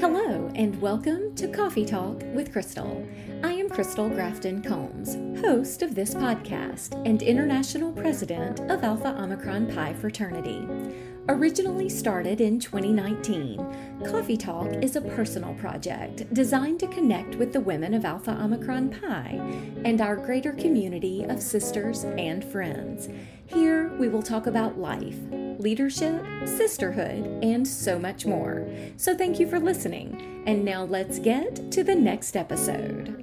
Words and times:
Hello, 0.00 0.50
and 0.54 0.80
welcome 0.80 1.34
to 1.34 1.46
Coffee 1.46 1.84
Talk 1.84 2.22
with 2.32 2.52
Crystal. 2.52 3.06
I 3.44 3.52
am 3.52 3.68
Crystal 3.68 4.08
Grafton 4.08 4.62
Combs, 4.62 5.16
host 5.42 5.82
of 5.82 5.94
this 5.94 6.14
podcast 6.14 6.94
and 7.06 7.22
international 7.22 7.92
president 7.92 8.60
of 8.70 8.82
Alpha 8.82 9.14
Omicron 9.20 9.66
Pi 9.74 9.92
Fraternity. 9.92 10.66
Originally 11.28 11.90
started 11.90 12.40
in 12.40 12.58
2019, 12.58 14.02
Coffee 14.06 14.38
Talk 14.38 14.72
is 14.82 14.96
a 14.96 15.02
personal 15.02 15.52
project 15.56 16.32
designed 16.32 16.80
to 16.80 16.86
connect 16.86 17.36
with 17.36 17.52
the 17.52 17.60
women 17.60 17.92
of 17.92 18.06
Alpha 18.06 18.30
Omicron 18.42 18.88
Pi 19.02 19.38
and 19.84 20.00
our 20.00 20.16
greater 20.16 20.52
community 20.52 21.24
of 21.24 21.42
sisters 21.42 22.04
and 22.04 22.42
friends. 22.42 23.10
Here 23.44 23.94
we 23.98 24.08
will 24.08 24.22
talk 24.22 24.46
about 24.46 24.78
life, 24.78 25.18
leadership, 25.60 26.24
sisterhood, 26.46 27.44
and 27.44 27.66
so 27.66 27.98
much 27.98 28.26
more. 28.26 28.66
So 28.96 29.16
thank 29.16 29.38
you 29.38 29.46
for 29.46 29.60
listening. 29.60 30.42
And 30.46 30.64
now 30.64 30.84
let's 30.84 31.18
get 31.18 31.70
to 31.72 31.84
the 31.84 31.94
next 31.94 32.36
episode. 32.36 33.20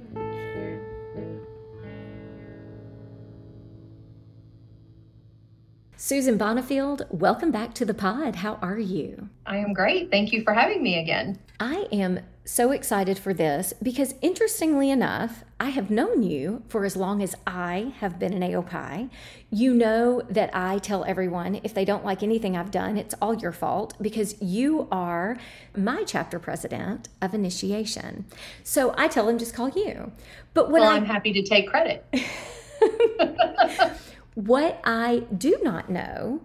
Susan 6.00 6.38
Bonifield, 6.38 7.10
welcome 7.10 7.50
back 7.50 7.74
to 7.74 7.84
the 7.84 7.92
pod. 7.92 8.36
How 8.36 8.54
are 8.62 8.78
you? 8.78 9.28
I 9.44 9.58
am 9.58 9.72
great. 9.72 10.10
Thank 10.10 10.32
you 10.32 10.42
for 10.44 10.54
having 10.54 10.82
me 10.82 11.00
again. 11.00 11.38
I 11.60 11.88
am 11.90 12.20
so 12.48 12.70
excited 12.72 13.18
for 13.18 13.34
this 13.34 13.74
because, 13.82 14.14
interestingly 14.22 14.90
enough, 14.90 15.44
I 15.60 15.68
have 15.70 15.90
known 15.90 16.22
you 16.22 16.62
for 16.68 16.84
as 16.84 16.96
long 16.96 17.22
as 17.22 17.34
I 17.46 17.92
have 17.98 18.18
been 18.18 18.32
an 18.32 18.40
AOPI. 18.40 19.10
You 19.50 19.74
know 19.74 20.22
that 20.30 20.50
I 20.54 20.78
tell 20.78 21.04
everyone 21.04 21.60
if 21.62 21.74
they 21.74 21.84
don't 21.84 22.04
like 22.04 22.22
anything 22.22 22.56
I've 22.56 22.70
done, 22.70 22.96
it's 22.96 23.14
all 23.20 23.34
your 23.34 23.52
fault 23.52 23.94
because 24.00 24.40
you 24.40 24.88
are 24.90 25.36
my 25.76 26.04
chapter 26.04 26.38
president 26.38 27.08
of 27.20 27.34
initiation. 27.34 28.24
So 28.62 28.94
I 28.96 29.08
tell 29.08 29.26
them 29.26 29.38
just 29.38 29.54
call 29.54 29.68
you. 29.68 30.12
But 30.54 30.70
what 30.70 30.80
well, 30.80 30.90
I, 30.90 30.96
I'm 30.96 31.04
happy 31.04 31.32
to 31.34 31.42
take 31.42 31.68
credit. 31.68 32.06
What 34.38 34.80
I 34.84 35.24
do 35.36 35.58
not 35.62 35.90
know 35.90 36.42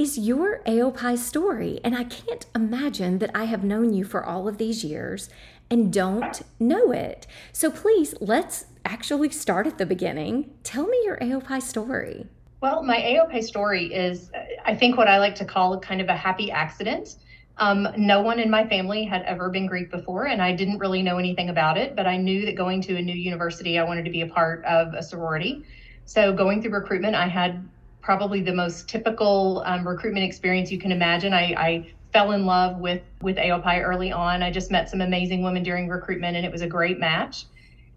is 0.00 0.16
your 0.16 0.62
AOPI 0.64 1.18
story. 1.18 1.78
And 1.84 1.94
I 1.94 2.04
can't 2.04 2.46
imagine 2.54 3.18
that 3.18 3.30
I 3.34 3.44
have 3.44 3.62
known 3.62 3.92
you 3.92 4.02
for 4.02 4.24
all 4.24 4.48
of 4.48 4.56
these 4.56 4.82
years 4.82 5.28
and 5.70 5.92
don't 5.92 6.40
know 6.58 6.90
it. 6.90 7.26
So 7.52 7.70
please, 7.70 8.14
let's 8.18 8.64
actually 8.86 9.28
start 9.28 9.66
at 9.66 9.76
the 9.76 9.84
beginning. 9.84 10.54
Tell 10.62 10.86
me 10.86 10.98
your 11.04 11.18
AOPI 11.18 11.60
story. 11.60 12.26
Well, 12.62 12.82
my 12.82 12.96
AOPI 12.96 13.44
story 13.44 13.92
is, 13.92 14.30
I 14.64 14.74
think, 14.74 14.96
what 14.96 15.06
I 15.06 15.18
like 15.18 15.34
to 15.34 15.44
call 15.44 15.78
kind 15.80 16.00
of 16.00 16.08
a 16.08 16.16
happy 16.16 16.50
accident. 16.50 17.16
Um, 17.58 17.86
no 17.98 18.22
one 18.22 18.40
in 18.40 18.48
my 18.48 18.66
family 18.66 19.04
had 19.04 19.20
ever 19.24 19.50
been 19.50 19.66
Greek 19.66 19.90
before, 19.90 20.28
and 20.28 20.40
I 20.40 20.52
didn't 20.52 20.78
really 20.78 21.02
know 21.02 21.18
anything 21.18 21.50
about 21.50 21.76
it, 21.76 21.94
but 21.94 22.06
I 22.06 22.16
knew 22.16 22.46
that 22.46 22.56
going 22.56 22.80
to 22.82 22.96
a 22.96 23.02
new 23.02 23.14
university, 23.14 23.78
I 23.78 23.84
wanted 23.84 24.06
to 24.06 24.10
be 24.10 24.22
a 24.22 24.26
part 24.26 24.64
of 24.64 24.94
a 24.94 25.02
sorority. 25.02 25.66
So 26.06 26.32
going 26.32 26.62
through 26.62 26.72
recruitment, 26.72 27.14
I 27.16 27.28
had 27.28 27.68
probably 28.00 28.42
the 28.42 28.52
most 28.52 28.88
typical 28.88 29.62
um, 29.66 29.86
recruitment 29.86 30.24
experience 30.24 30.70
you 30.70 30.78
can 30.78 30.92
imagine. 30.92 31.32
I, 31.32 31.54
I 31.56 31.92
fell 32.12 32.32
in 32.32 32.46
love 32.46 32.78
with 32.78 33.02
with 33.20 33.36
AOPI 33.36 33.82
early 33.82 34.12
on. 34.12 34.42
I 34.42 34.50
just 34.50 34.70
met 34.70 34.90
some 34.90 35.00
amazing 35.00 35.42
women 35.42 35.62
during 35.62 35.88
recruitment, 35.88 36.36
and 36.36 36.44
it 36.44 36.52
was 36.52 36.62
a 36.62 36.66
great 36.66 36.98
match. 36.98 37.46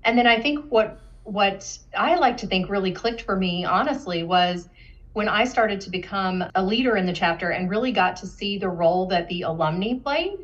And 0.04 0.18
then 0.18 0.28
I 0.28 0.42
think 0.42 0.66
what 0.70 1.00
what 1.24 1.78
I 1.98 2.16
like 2.16 2.38
to 2.38 2.48
think 2.48 2.70
really 2.70 2.92
clicked 2.92 3.22
for 3.22 3.36
me, 3.36 3.64
honestly, 3.64 4.24
was 4.24 4.68
when 5.14 5.30
I 5.30 5.46
started 5.46 5.80
to 5.82 5.90
become 5.90 6.44
a 6.56 6.64
leader 6.64 6.98
in 6.98 7.06
the 7.06 7.14
chapter 7.14 7.52
and 7.52 7.70
really 7.70 7.92
got 7.92 8.18
to 8.18 8.28
see 8.28 8.58
the 8.58 8.70
role 8.70 9.08
that 9.08 9.28
the 9.30 9.44
alumni 9.44 9.94
played 10.00 10.38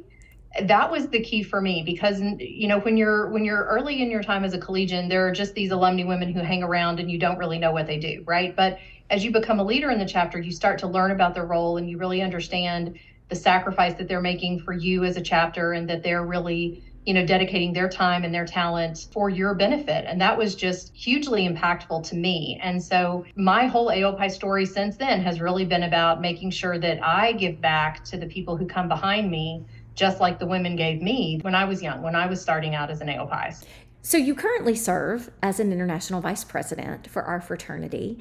that 0.63 0.91
was 0.91 1.07
the 1.09 1.21
key 1.21 1.43
for 1.43 1.61
me 1.61 1.83
because 1.85 2.21
you 2.39 2.67
know 2.67 2.79
when 2.79 2.97
you're 2.97 3.29
when 3.29 3.45
you're 3.45 3.65
early 3.65 4.01
in 4.01 4.09
your 4.09 4.23
time 4.23 4.43
as 4.43 4.53
a 4.53 4.57
collegian 4.57 5.07
there 5.07 5.27
are 5.27 5.31
just 5.31 5.53
these 5.53 5.71
alumni 5.71 6.03
women 6.03 6.33
who 6.33 6.39
hang 6.39 6.63
around 6.63 6.99
and 6.99 7.11
you 7.11 7.19
don't 7.19 7.37
really 7.37 7.59
know 7.59 7.71
what 7.71 7.85
they 7.85 7.99
do 7.99 8.23
right 8.25 8.55
but 8.55 8.79
as 9.09 9.23
you 9.23 9.31
become 9.31 9.59
a 9.59 9.63
leader 9.63 9.89
in 9.89 9.99
the 9.99 10.05
chapter 10.05 10.39
you 10.39 10.51
start 10.51 10.79
to 10.79 10.87
learn 10.87 11.11
about 11.11 11.33
their 11.33 11.45
role 11.45 11.77
and 11.77 11.89
you 11.89 11.97
really 11.97 12.21
understand 12.21 12.97
the 13.29 13.35
sacrifice 13.35 13.93
that 13.95 14.07
they're 14.07 14.21
making 14.21 14.59
for 14.59 14.73
you 14.73 15.03
as 15.03 15.17
a 15.17 15.21
chapter 15.21 15.73
and 15.73 15.89
that 15.89 16.03
they're 16.03 16.25
really 16.25 16.83
you 17.05 17.13
know 17.13 17.25
dedicating 17.25 17.73
their 17.73 17.89
time 17.89 18.23
and 18.23 18.33
their 18.33 18.45
talent 18.45 19.07
for 19.11 19.29
your 19.29 19.53
benefit 19.53 20.05
and 20.07 20.19
that 20.19 20.37
was 20.37 20.53
just 20.55 20.93
hugely 20.93 21.47
impactful 21.47 22.07
to 22.07 22.15
me 22.15 22.59
and 22.61 22.81
so 22.81 23.25
my 23.35 23.65
whole 23.65 23.87
aopi 23.87 24.29
story 24.29 24.65
since 24.65 24.97
then 24.97 25.21
has 25.21 25.39
really 25.39 25.65
been 25.65 25.83
about 25.83 26.21
making 26.21 26.51
sure 26.51 26.77
that 26.77 27.03
i 27.03 27.31
give 27.33 27.59
back 27.61 28.03
to 28.03 28.17
the 28.17 28.27
people 28.27 28.57
who 28.57 28.65
come 28.65 28.87
behind 28.87 29.31
me 29.31 29.65
just 29.99 30.21
like 30.21 30.39
the 30.39 30.45
women 30.45 30.77
gave 30.77 31.01
me 31.01 31.39
when 31.41 31.53
I 31.53 31.65
was 31.65 31.83
young, 31.83 32.01
when 32.01 32.15
I 32.15 32.25
was 32.25 32.41
starting 32.41 32.73
out 32.73 32.89
as 32.89 33.01
an 33.01 33.09
AOPI. 33.09 33.65
So 34.01 34.17
you 34.17 34.33
currently 34.33 34.73
serve 34.73 35.29
as 35.43 35.59
an 35.59 35.73
international 35.73 36.21
vice 36.21 36.45
president 36.45 37.09
for 37.09 37.21
our 37.23 37.41
fraternity. 37.41 38.17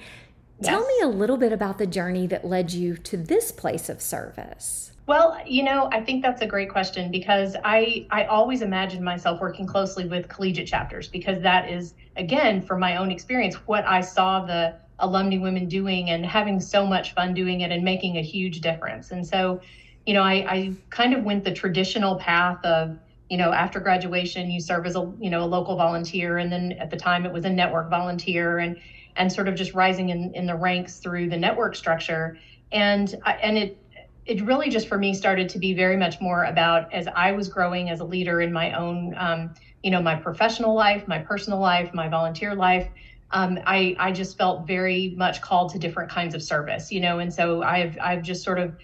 Yes. 0.61 0.71
Tell 0.71 0.87
me 0.87 1.01
a 1.03 1.09
little 1.09 1.37
bit 1.37 1.53
about 1.53 1.79
the 1.79 1.87
journey 1.87 2.27
that 2.27 2.45
led 2.45 2.73
you 2.73 2.97
to 2.97 3.17
this 3.17 3.53
place 3.53 3.89
of 3.89 4.01
service. 4.01 4.93
Well, 5.07 5.39
you 5.47 5.63
know, 5.63 5.89
I 5.93 6.03
think 6.03 6.23
that's 6.23 6.43
a 6.43 6.47
great 6.47 6.69
question 6.69 7.11
because 7.11 7.57
I 7.65 8.07
I 8.11 8.25
always 8.25 8.61
imagined 8.61 9.05
myself 9.05 9.41
working 9.41 9.67
closely 9.67 10.05
with 10.07 10.29
collegiate 10.29 10.67
chapters 10.67 11.09
because 11.09 11.41
that 11.43 11.71
is 11.71 11.95
again 12.17 12.61
from 12.61 12.81
my 12.81 12.97
own 12.97 13.11
experience 13.11 13.55
what 13.67 13.87
I 13.87 14.01
saw 14.01 14.45
the 14.45 14.75
alumni 14.99 15.39
women 15.39 15.69
doing 15.69 16.11
and 16.11 16.27
having 16.27 16.61
so 16.61 16.85
much 16.85 17.15
fun 17.15 17.33
doing 17.33 17.61
it 17.61 17.71
and 17.71 17.85
making 17.85 18.19
a 18.19 18.23
huge 18.23 18.61
difference. 18.61 19.13
And 19.13 19.27
so 19.27 19.61
you 20.09 20.15
know, 20.15 20.23
I, 20.23 20.33
I 20.49 20.73
kind 20.89 21.13
of 21.13 21.23
went 21.23 21.45
the 21.45 21.53
traditional 21.53 22.17
path 22.17 22.65
of, 22.65 22.99
you 23.29 23.37
know, 23.37 23.53
after 23.53 23.79
graduation, 23.79 24.51
you 24.51 24.59
serve 24.59 24.87
as 24.87 24.97
a, 24.97 25.13
you 25.21 25.29
know, 25.29 25.45
a 25.45 25.45
local 25.45 25.77
volunteer. 25.77 26.39
And 26.39 26.51
then 26.51 26.73
at 26.81 26.89
the 26.89 26.97
time 26.97 27.27
it 27.27 27.33
was 27.33 27.45
a 27.45 27.51
network 27.51 27.91
volunteer 27.91 28.59
and, 28.59 28.79
and 29.19 29.31
sort 29.31 29.49
of 29.49 29.55
just 29.55 29.75
rising 29.75 30.09
in, 30.09 30.33
in 30.35 30.47
the 30.47 30.55
ranks 30.55 30.99
through 30.99 31.29
the 31.29 31.37
network 31.37 31.77
structure. 31.77 32.39
And, 32.73 33.15
and 33.27 33.59
it, 33.59 33.79
it 34.25 34.43
really 34.47 34.71
just 34.71 34.89
for 34.89 34.97
me 34.97 35.13
started 35.13 35.49
to 35.51 35.59
be 35.59 35.75
very 35.75 35.97
much 35.97 36.21
more 36.21 36.45
about 36.45 36.93
as 36.93 37.09
I 37.09 37.33
was 37.33 37.49
growing 37.49 37.91
as 37.91 38.01
a 38.01 38.05
leader 38.05 38.41
in 38.41 38.53
my 38.53 38.73
own, 38.73 39.15
um, 39.19 39.55
you 39.83 39.91
know, 39.91 40.01
my 40.01 40.15
professional 40.15 40.75
life, 40.75 41.07
my 41.09 41.19
personal 41.19 41.59
life, 41.59 41.93
my 41.93 42.09
volunteer 42.09 42.55
life. 42.55 42.89
Um, 43.31 43.59
I, 43.67 43.95
I 43.99 44.13
just 44.13 44.39
felt 44.39 44.67
very 44.67 45.15
much 45.17 45.43
called 45.43 45.73
to 45.73 45.79
different 45.79 46.11
kinds 46.11 46.35
of 46.35 46.43
service, 46.43 46.91
you 46.91 47.01
know, 47.01 47.19
and 47.19 47.33
so 47.33 47.63
I've, 47.63 47.99
I've 48.01 48.23
just 48.23 48.43
sort 48.43 48.59
of 48.59 48.75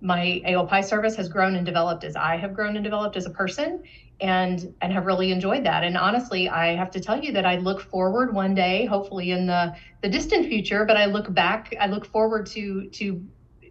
my 0.00 0.42
AOPI 0.44 0.84
service 0.84 1.14
has 1.16 1.28
grown 1.28 1.54
and 1.54 1.64
developed 1.64 2.02
as 2.02 2.16
I 2.16 2.36
have 2.36 2.54
grown 2.54 2.76
and 2.76 2.82
developed 2.82 3.16
as 3.16 3.26
a 3.26 3.30
person 3.30 3.84
and 4.22 4.72
and 4.80 4.92
have 4.92 5.04
really 5.04 5.32
enjoyed 5.32 5.64
that. 5.64 5.82
And 5.84 5.96
honestly, 5.98 6.48
I 6.48 6.76
have 6.76 6.90
to 6.92 7.00
tell 7.00 7.22
you 7.22 7.32
that 7.32 7.44
I 7.44 7.56
look 7.56 7.80
forward 7.80 8.32
one 8.32 8.54
day, 8.54 8.86
hopefully 8.86 9.32
in 9.32 9.46
the 9.46 9.74
the 10.02 10.08
distant 10.08 10.46
future, 10.46 10.84
but 10.86 10.96
I 10.96 11.06
look 11.06 11.34
back, 11.34 11.74
I 11.80 11.88
look 11.88 12.06
forward 12.06 12.46
to 12.46 12.88
to 12.88 13.22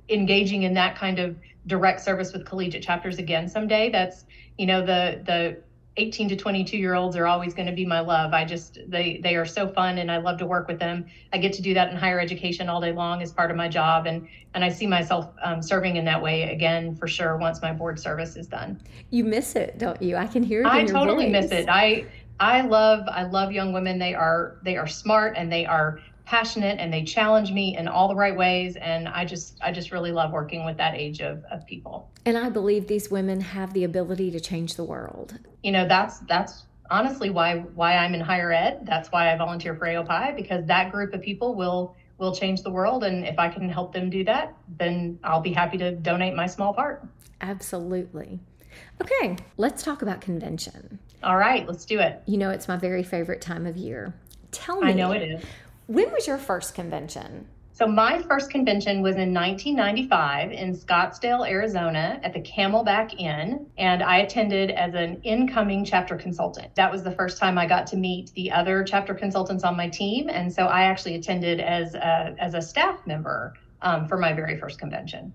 engaging 0.10 0.64
in 0.64 0.74
that 0.74 0.96
kind 0.98 1.20
of 1.20 1.38
direct 1.68 2.02
service 2.02 2.34
with 2.34 2.46
collegiate 2.46 2.84
chapters 2.84 3.18
again 3.18 3.48
someday. 3.48 3.90
That's, 3.90 4.26
you 4.58 4.66
know, 4.66 4.82
the 4.86 5.22
the 5.26 5.64
18 5.98 6.30
to 6.30 6.36
22 6.38 6.78
year 6.78 6.94
olds 6.94 7.18
are 7.18 7.28
always 7.28 7.54
going 7.54 7.66
to 7.66 7.74
be 7.74 7.86
my 7.86 8.00
love. 8.00 8.34
I 8.34 8.46
just 8.46 8.80
they 8.88 9.20
they 9.22 9.36
are 9.36 9.46
so 9.46 9.68
fun 9.68 9.98
and 9.98 10.10
I 10.10 10.18
love 10.18 10.38
to 10.40 10.46
work 10.46 10.68
with 10.68 10.80
them. 10.80 11.06
I 11.34 11.38
get 11.38 11.52
to 11.54 11.62
do 11.62 11.74
that 11.74 11.92
in 11.92 11.98
higher 11.98 12.20
education 12.20 12.70
all 12.70 12.80
day 12.80 12.94
long 12.94 13.22
as 13.22 13.34
part 13.34 13.52
of 13.52 13.58
my 13.58 13.68
job 13.68 14.08
and 14.08 14.28
and 14.54 14.64
I 14.64 14.70
see 14.70 14.88
myself 14.88 15.34
um, 15.44 15.62
serving 15.62 15.98
in 15.98 16.06
that 16.06 16.22
way 16.22 16.44
again 16.44 16.96
for 16.96 17.08
sure 17.08 17.38
once 17.38 17.62
my 17.62 17.74
board 17.74 18.00
service 18.00 18.38
is 18.38 18.48
done. 18.48 18.82
You 19.10 19.26
miss 19.26 19.56
it, 19.58 19.78
don't 19.78 20.02
you? 20.02 20.16
I 20.16 20.28
can 20.28 20.44
hear 20.44 20.62
it. 20.62 20.68
I 20.68 20.86
totally 20.86 21.26
voice. 21.26 21.44
miss 21.44 21.52
it. 21.52 21.68
I 21.68 22.06
I 22.40 22.62
love 22.62 23.08
I 23.10 23.24
love 23.24 23.52
young 23.52 23.74
women. 23.74 24.00
They 24.00 24.16
are 24.16 24.58
they 24.64 24.78
are 24.78 24.88
smart 24.88 25.36
and 25.36 25.52
they 25.52 25.66
are 25.66 26.00
passionate 26.32 26.80
and 26.80 26.94
they 26.94 27.04
challenge 27.04 27.52
me 27.52 27.76
in 27.76 27.90
all 27.90 28.08
the 28.08 28.16
right 28.16 28.38
ways. 28.38 28.78
And 28.78 29.10
i 29.10 29.26
just 29.26 29.58
i 29.62 29.70
just 29.70 29.92
really 29.92 30.14
love 30.14 30.32
working 30.32 30.64
with 30.64 30.78
that 30.78 30.96
age 30.96 31.20
of, 31.20 31.44
of 31.52 31.66
people. 31.66 32.10
And 32.26 32.38
i 32.38 32.48
believe 32.48 32.88
these 32.88 33.12
women 33.12 33.42
have 33.42 33.74
the 33.74 33.84
ability 33.84 34.32
to 34.32 34.40
change 34.40 34.76
the 34.76 34.86
world. 34.86 35.38
You 35.62 35.74
know 35.74 35.86
that's 35.86 36.20
that's 36.20 36.64
honestly 36.90 37.30
why 37.30 37.60
why 37.76 37.98
i'm 37.98 38.14
in 38.14 38.22
higher 38.22 38.54
ed. 38.54 38.86
That's 38.86 39.12
why 39.12 39.34
i 39.34 39.36
volunteer 39.36 39.76
for 39.76 39.86
aopi 39.88 40.34
because 40.38 40.66
that 40.68 40.90
group 40.94 41.14
of 41.14 41.22
people 41.22 41.54
will 41.54 41.98
will 42.18 42.34
change 42.34 42.62
the 42.62 42.72
world. 42.72 43.04
And 43.04 43.26
if 43.26 43.38
i 43.38 43.50
can 43.50 43.68
help 43.68 43.92
them 43.92 44.10
do 44.10 44.24
that 44.24 44.56
then 44.78 45.20
i'll 45.26 45.42
be 45.42 45.52
happy 45.52 45.78
to 45.80 45.92
donate 45.92 46.34
my 46.34 46.48
small 46.48 46.74
part. 46.74 47.06
Absolutely. 47.42 48.40
Okay 49.02 49.36
let's 49.58 49.84
talk 49.84 50.02
about 50.02 50.22
convention. 50.22 50.98
All 51.24 51.36
right 51.36 51.68
let's 51.68 51.84
do 51.84 52.00
it. 52.00 52.24
You 52.26 52.38
know 52.38 52.52
it's 52.52 52.70
my 52.70 52.78
very 52.78 53.04
favorite 53.04 53.42
time 53.42 53.66
of 53.66 53.76
year. 53.76 54.14
Tell 54.52 54.80
me 54.80 54.92
i 54.92 54.94
know 54.94 55.12
it 55.12 55.24
is 55.24 55.44
when 55.92 56.10
was 56.14 56.26
your 56.26 56.38
first 56.38 56.74
convention? 56.74 57.48
So 57.74 57.86
my 57.86 58.22
first 58.22 58.50
convention 58.50 59.02
was 59.02 59.16
in 59.16 59.34
1995 59.34 60.52
in 60.52 60.74
Scottsdale, 60.74 61.50
Arizona 61.50 62.20
at 62.24 62.32
the 62.32 62.40
Camelback 62.40 63.20
Inn, 63.20 63.66
and 63.78 64.02
I 64.02 64.20
attended 64.20 64.72
as 64.72 64.94
an 64.94 65.22
incoming 65.24 65.84
chapter 65.84 66.16
consultant. 66.16 66.74
That 66.76 66.92
was 66.92 67.04
the 67.04 67.12
first 67.12 67.38
time 67.38 67.58
I 67.58 67.66
got 67.66 67.88
to 67.88 67.98
meet 67.98 68.32
the 68.36 68.52
other 68.52 68.84
chapter 68.84 69.14
consultants 69.14 69.64
on 69.66 69.76
my 69.76 69.90
team, 69.90 70.30
and 70.30 70.52
so 70.52 70.66
I 70.68 70.84
actually 70.84 71.16
attended 71.16 71.60
as 71.60 71.94
a, 71.96 72.36
as 72.40 72.54
a 72.54 72.62
staff 72.62 73.06
member 73.06 73.54
um, 73.82 74.08
for 74.08 74.18
my 74.18 74.32
very 74.32 74.58
first 74.58 74.80
convention. 74.80 75.34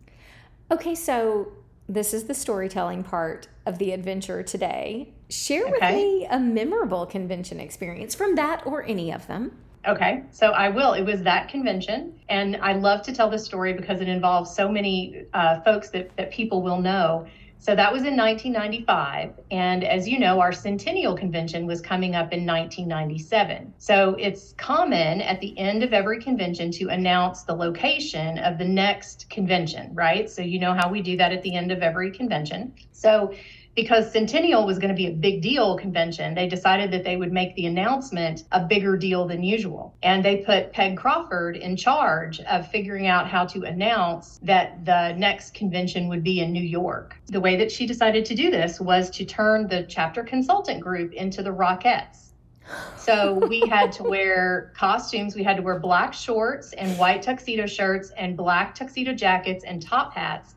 Okay, 0.70 0.94
so 0.94 1.52
this 1.88 2.14
is 2.14 2.24
the 2.24 2.34
storytelling 2.34 3.02
part. 3.04 3.48
of 3.66 3.78
the 3.78 3.90
adventure 3.90 4.44
today. 4.44 5.12
Share 5.28 5.66
with 5.66 5.82
me 5.82 6.24
a 6.30 6.38
memorable 6.38 7.04
convention 7.04 7.58
experience 7.58 8.14
from 8.14 8.36
that 8.36 8.64
or 8.64 8.84
any 8.84 9.12
of 9.12 9.26
them. 9.26 9.58
Okay, 9.86 10.24
so 10.32 10.48
I 10.48 10.68
will. 10.68 10.94
It 10.94 11.02
was 11.02 11.22
that 11.22 11.48
convention, 11.48 12.18
and 12.28 12.56
I 12.56 12.72
love 12.72 13.02
to 13.02 13.12
tell 13.12 13.30
this 13.30 13.44
story 13.44 13.72
because 13.72 14.00
it 14.00 14.08
involves 14.08 14.52
so 14.52 14.68
many 14.68 15.26
uh, 15.32 15.60
folks 15.60 15.90
that, 15.90 16.16
that 16.16 16.32
people 16.32 16.60
will 16.60 16.80
know. 16.80 17.26
So 17.58 17.74
that 17.74 17.92
was 17.92 18.02
in 18.02 18.16
1995. 18.16 19.40
And 19.50 19.82
as 19.82 20.08
you 20.08 20.18
know, 20.18 20.40
our 20.40 20.52
centennial 20.52 21.16
convention 21.16 21.66
was 21.66 21.80
coming 21.80 22.14
up 22.14 22.32
in 22.32 22.44
1997. 22.44 23.74
So 23.78 24.14
it's 24.18 24.52
common 24.58 25.20
at 25.22 25.40
the 25.40 25.58
end 25.58 25.82
of 25.82 25.92
every 25.92 26.22
convention 26.22 26.70
to 26.72 26.88
announce 26.88 27.44
the 27.44 27.54
location 27.54 28.38
of 28.38 28.58
the 28.58 28.64
next 28.64 29.30
convention, 29.30 29.94
right? 29.94 30.28
So 30.28 30.42
you 30.42 30.58
know 30.58 30.74
how 30.74 30.90
we 30.90 31.00
do 31.00 31.16
that 31.16 31.32
at 31.32 31.42
the 31.42 31.54
end 31.54 31.72
of 31.72 31.80
every 31.80 32.10
convention. 32.10 32.74
So 32.92 33.32
because 33.76 34.10
Centennial 34.10 34.66
was 34.66 34.78
going 34.78 34.88
to 34.88 34.96
be 34.96 35.06
a 35.06 35.12
big 35.12 35.42
deal 35.42 35.76
convention, 35.76 36.34
they 36.34 36.48
decided 36.48 36.90
that 36.90 37.04
they 37.04 37.18
would 37.18 37.30
make 37.30 37.54
the 37.54 37.66
announcement 37.66 38.44
a 38.50 38.64
bigger 38.64 38.96
deal 38.96 39.28
than 39.28 39.42
usual. 39.42 39.94
And 40.02 40.24
they 40.24 40.38
put 40.38 40.72
Peg 40.72 40.96
Crawford 40.96 41.56
in 41.56 41.76
charge 41.76 42.40
of 42.40 42.66
figuring 42.70 43.06
out 43.06 43.28
how 43.28 43.44
to 43.44 43.64
announce 43.64 44.40
that 44.42 44.82
the 44.86 45.12
next 45.12 45.52
convention 45.52 46.08
would 46.08 46.24
be 46.24 46.40
in 46.40 46.52
New 46.52 46.64
York. 46.64 47.16
The 47.26 47.40
way 47.40 47.56
that 47.56 47.70
she 47.70 47.86
decided 47.86 48.24
to 48.24 48.34
do 48.34 48.50
this 48.50 48.80
was 48.80 49.10
to 49.10 49.26
turn 49.26 49.68
the 49.68 49.84
chapter 49.84 50.24
consultant 50.24 50.80
group 50.80 51.12
into 51.12 51.42
the 51.42 51.50
Rockettes. 51.50 52.30
So 52.96 53.34
we 53.46 53.60
had 53.68 53.92
to 53.92 54.04
wear 54.04 54.72
costumes. 54.74 55.36
We 55.36 55.42
had 55.42 55.58
to 55.58 55.62
wear 55.62 55.78
black 55.78 56.14
shorts 56.14 56.72
and 56.72 56.98
white 56.98 57.20
tuxedo 57.20 57.66
shirts 57.66 58.10
and 58.16 58.38
black 58.38 58.74
tuxedo 58.74 59.12
jackets 59.12 59.64
and 59.64 59.82
top 59.82 60.14
hats 60.14 60.54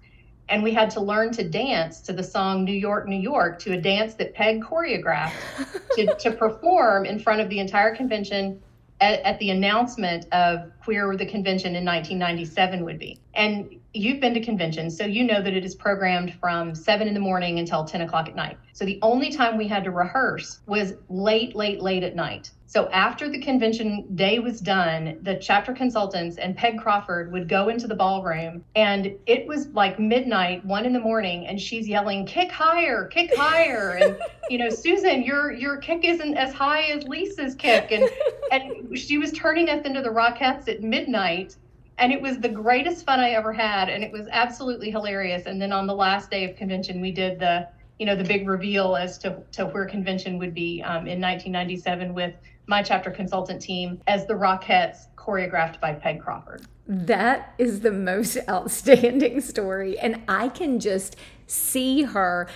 and 0.50 0.63
we 0.63 0.74
had 0.74 0.90
to 0.92 1.00
learn 1.00 1.31
to 1.34 1.48
dance 1.48 2.01
to 2.01 2.13
the 2.13 2.24
song 2.24 2.66
New 2.66 2.74
York, 2.74 3.07
New 3.07 3.19
York, 3.19 3.60
to 3.60 3.74
a 3.74 3.81
dance 3.81 4.16
that 4.16 4.34
Peg 4.34 4.62
choreographed 4.62 5.34
to, 5.96 6.16
to 6.16 6.31
perform 6.31 7.06
in 7.06 7.19
front 7.19 7.42
of 7.42 7.50
the 7.50 7.60
entire 7.60 7.96
convention 7.96 8.62
at, 9.01 9.22
at, 9.22 9.40
the 9.40 9.51
announcement 9.51 10.25
of 10.34 10.72
queer 10.84 11.16
the 11.16 11.25
convention 11.25 11.75
in 11.75 11.86
1997 11.86 12.84
would 12.84 13.00
be. 13.00 13.18
And 13.34 13.80
you've 13.94 14.19
been 14.19 14.34
to 14.34 14.42
conventions, 14.42 14.98
so 14.98 15.06
you 15.06 15.24
know 15.24 15.42
that 15.42 15.54
it 15.54 15.63
is 15.63 15.74
programmed 15.74 16.34
from 16.34 16.75
7 16.75 17.07
in 17.07 17.13
the 17.13 17.19
morning 17.19 17.60
until 17.60 17.86
10 17.86 18.01
o'clock 18.01 18.28
at 18.28 18.36
night. 18.36 18.57
So 18.74 18.86
the 18.86 19.00
only 19.01 19.31
time 19.31 19.57
we 19.57 19.68
had 19.68 19.84
to 19.86 19.92
rehearse 19.92 20.60
was 20.66 20.96
late, 21.10 21.56
late, 21.56 21.81
late 21.81 22.04
at 22.04 22.16
night. 22.16 22.51
So 22.69 22.88
after 22.89 23.27
the 23.27 23.39
convention 23.39 24.06
day 24.13 24.38
was 24.38 24.62
done, 24.62 25.18
the 25.24 25.38
chapter 25.38 25.74
consultants 25.74 26.38
and 26.38 26.56
Peg 26.56 26.77
Crawford 26.77 27.31
would 27.31 27.50
go 27.50 27.69
into 27.69 27.88
the 27.88 27.95
ballroom 27.95 28.63
and 28.75 29.18
it 29.25 29.48
was 29.48 29.69
like 29.69 30.00
midnight, 30.00 30.63
one 30.63 30.86
in 30.86 30.94
the 30.94 31.00
morning, 31.00 31.48
and 31.48 31.60
she's 31.60 31.88
yelling, 31.88 32.27
kick 32.27 32.51
higher, 32.51 33.06
kick 33.07 33.36
higher. 33.36 33.98
And, 34.00 34.19
you 34.51 34.60
know, 34.60 34.69
Susan, 34.69 35.24
your 35.24 35.51
your 35.51 35.77
kick 35.77 36.06
isn't 36.06 36.38
as 36.38 36.54
high 36.54 36.83
as 36.92 37.06
Lisa's 37.06 37.56
kick. 37.56 37.92
And 37.92 38.07
and 38.51 38.95
she 38.95 39.18
was 39.18 39.31
turning 39.31 39.68
us 39.68 39.83
into 39.83 40.04
the 40.04 40.10
Rockettes 40.10 40.68
at 40.68 40.83
midnight. 40.83 41.57
And 41.98 42.13
it 42.13 42.22
was 42.22 42.38
the 42.38 42.50
greatest 42.50 43.04
fun 43.04 43.19
I 43.19 43.31
ever 43.31 43.51
had. 43.51 43.89
And 43.89 44.04
it 44.04 44.12
was 44.12 44.27
absolutely 44.30 44.92
hilarious. 44.92 45.48
And 45.48 45.60
then 45.60 45.72
on 45.72 45.88
the 45.88 45.95
last 45.95 46.30
day 46.30 46.48
of 46.48 46.56
convention, 46.56 47.01
we 47.01 47.12
did 47.12 47.39
the 47.39 47.68
you 47.98 48.06
know 48.06 48.15
the 48.15 48.24
big 48.24 48.48
reveal 48.48 48.95
as 48.95 49.18
to, 49.18 49.42
to 49.51 49.65
where 49.65 49.86
convention 49.86 50.38
would 50.39 50.54
be 50.54 50.81
um, 50.83 51.07
in 51.07 51.19
1997 51.19 52.13
with 52.13 52.33
my 52.69 52.83
chapter 52.83 53.10
consultant 53.10 53.62
team 53.62 54.00
as 54.06 54.27
the 54.27 54.36
Rockettes 54.36 55.07
choreographed 55.18 55.81
by 55.81 55.94
Peg 55.94 56.21
Crawford. 56.21 56.66
That 56.88 57.54
is 57.57 57.81
the 57.81 57.92
most 57.92 58.38
outstanding 58.50 59.42
story. 59.42 59.98
And 59.98 60.21
I 60.27 60.50
can 60.50 60.80
just 60.80 61.16
see 61.48 62.04
her. 62.04 62.48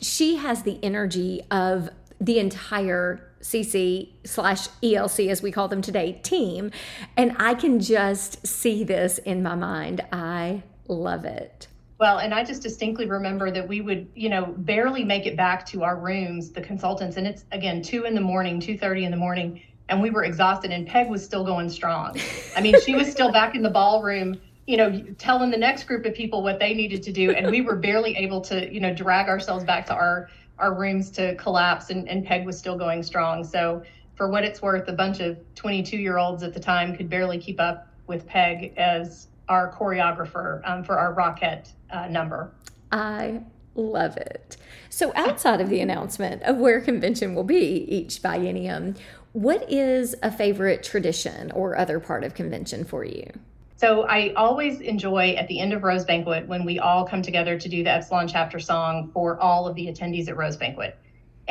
She 0.00 0.36
has 0.36 0.62
the 0.62 0.82
energy 0.82 1.42
of 1.50 1.90
the 2.18 2.38
entire 2.38 3.30
CC 3.42 4.12
slash 4.24 4.68
ELC, 4.82 5.28
as 5.28 5.42
we 5.42 5.52
call 5.52 5.68
them 5.68 5.82
today, 5.82 6.20
team. 6.22 6.70
And 7.16 7.36
I 7.38 7.54
can 7.54 7.80
just 7.80 8.46
see 8.46 8.82
this 8.82 9.18
in 9.18 9.42
my 9.42 9.54
mind. 9.54 10.02
I 10.10 10.62
love 10.88 11.24
it. 11.24 11.68
Well, 12.00 12.16
and 12.16 12.32
I 12.32 12.42
just 12.42 12.62
distinctly 12.62 13.04
remember 13.04 13.50
that 13.50 13.68
we 13.68 13.82
would, 13.82 14.08
you 14.14 14.30
know, 14.30 14.46
barely 14.56 15.04
make 15.04 15.26
it 15.26 15.36
back 15.36 15.66
to 15.66 15.82
our 15.82 15.98
rooms, 15.98 16.50
the 16.50 16.62
consultants, 16.62 17.18
and 17.18 17.26
it's 17.26 17.44
again 17.52 17.82
two 17.82 18.04
in 18.04 18.14
the 18.14 18.22
morning, 18.22 18.58
two 18.58 18.78
thirty 18.78 19.04
in 19.04 19.10
the 19.10 19.18
morning, 19.18 19.60
and 19.90 20.00
we 20.00 20.08
were 20.08 20.24
exhausted, 20.24 20.70
and 20.70 20.86
Peg 20.86 21.10
was 21.10 21.22
still 21.22 21.44
going 21.44 21.68
strong. 21.68 22.16
I 22.56 22.62
mean, 22.62 22.80
she 22.80 22.94
was 22.94 23.10
still 23.10 23.30
back 23.30 23.54
in 23.54 23.60
the 23.60 23.68
ballroom, 23.68 24.40
you 24.66 24.78
know, 24.78 24.98
telling 25.18 25.50
the 25.50 25.58
next 25.58 25.84
group 25.84 26.06
of 26.06 26.14
people 26.14 26.42
what 26.42 26.58
they 26.58 26.72
needed 26.72 27.02
to 27.02 27.12
do, 27.12 27.32
and 27.32 27.50
we 27.50 27.60
were 27.60 27.76
barely 27.76 28.16
able 28.16 28.40
to, 28.40 28.72
you 28.72 28.80
know, 28.80 28.94
drag 28.94 29.28
ourselves 29.28 29.64
back 29.64 29.84
to 29.86 29.94
our 29.94 30.30
our 30.58 30.74
rooms 30.74 31.10
to 31.10 31.34
collapse, 31.34 31.90
and, 31.90 32.08
and 32.08 32.24
Peg 32.24 32.46
was 32.46 32.56
still 32.56 32.78
going 32.78 33.02
strong. 33.02 33.44
So, 33.44 33.82
for 34.14 34.30
what 34.30 34.42
it's 34.42 34.62
worth, 34.62 34.88
a 34.88 34.94
bunch 34.94 35.20
of 35.20 35.36
22 35.54 35.98
year 35.98 36.16
olds 36.16 36.42
at 36.44 36.54
the 36.54 36.60
time 36.60 36.96
could 36.96 37.10
barely 37.10 37.36
keep 37.36 37.60
up 37.60 37.88
with 38.06 38.26
Peg 38.26 38.72
as 38.78 39.26
our 39.50 39.70
choreographer 39.72 40.62
um, 40.64 40.82
for 40.82 40.98
our 40.98 41.14
Rockette 41.14 41.72
uh, 41.90 42.06
number. 42.06 42.52
I 42.90 43.42
love 43.74 44.16
it. 44.16 44.56
So, 44.88 45.12
outside 45.14 45.60
of 45.60 45.68
the 45.68 45.80
announcement 45.80 46.42
of 46.44 46.56
where 46.56 46.80
convention 46.80 47.34
will 47.34 47.44
be 47.44 47.84
each 47.88 48.22
biennium, 48.22 48.96
what 49.32 49.70
is 49.70 50.14
a 50.22 50.30
favorite 50.30 50.82
tradition 50.82 51.50
or 51.52 51.76
other 51.76 52.00
part 52.00 52.24
of 52.24 52.34
convention 52.34 52.84
for 52.84 53.04
you? 53.04 53.28
So, 53.76 54.02
I 54.02 54.32
always 54.34 54.80
enjoy 54.80 55.34
at 55.34 55.48
the 55.48 55.60
end 55.60 55.72
of 55.72 55.82
Rose 55.82 56.04
Banquet 56.04 56.46
when 56.46 56.64
we 56.64 56.78
all 56.78 57.06
come 57.06 57.22
together 57.22 57.58
to 57.58 57.68
do 57.68 57.82
the 57.82 57.90
Epsilon 57.90 58.28
chapter 58.28 58.60
song 58.60 59.10
for 59.12 59.38
all 59.40 59.66
of 59.66 59.74
the 59.74 59.86
attendees 59.86 60.28
at 60.28 60.36
Rose 60.36 60.56
Banquet. 60.56 60.96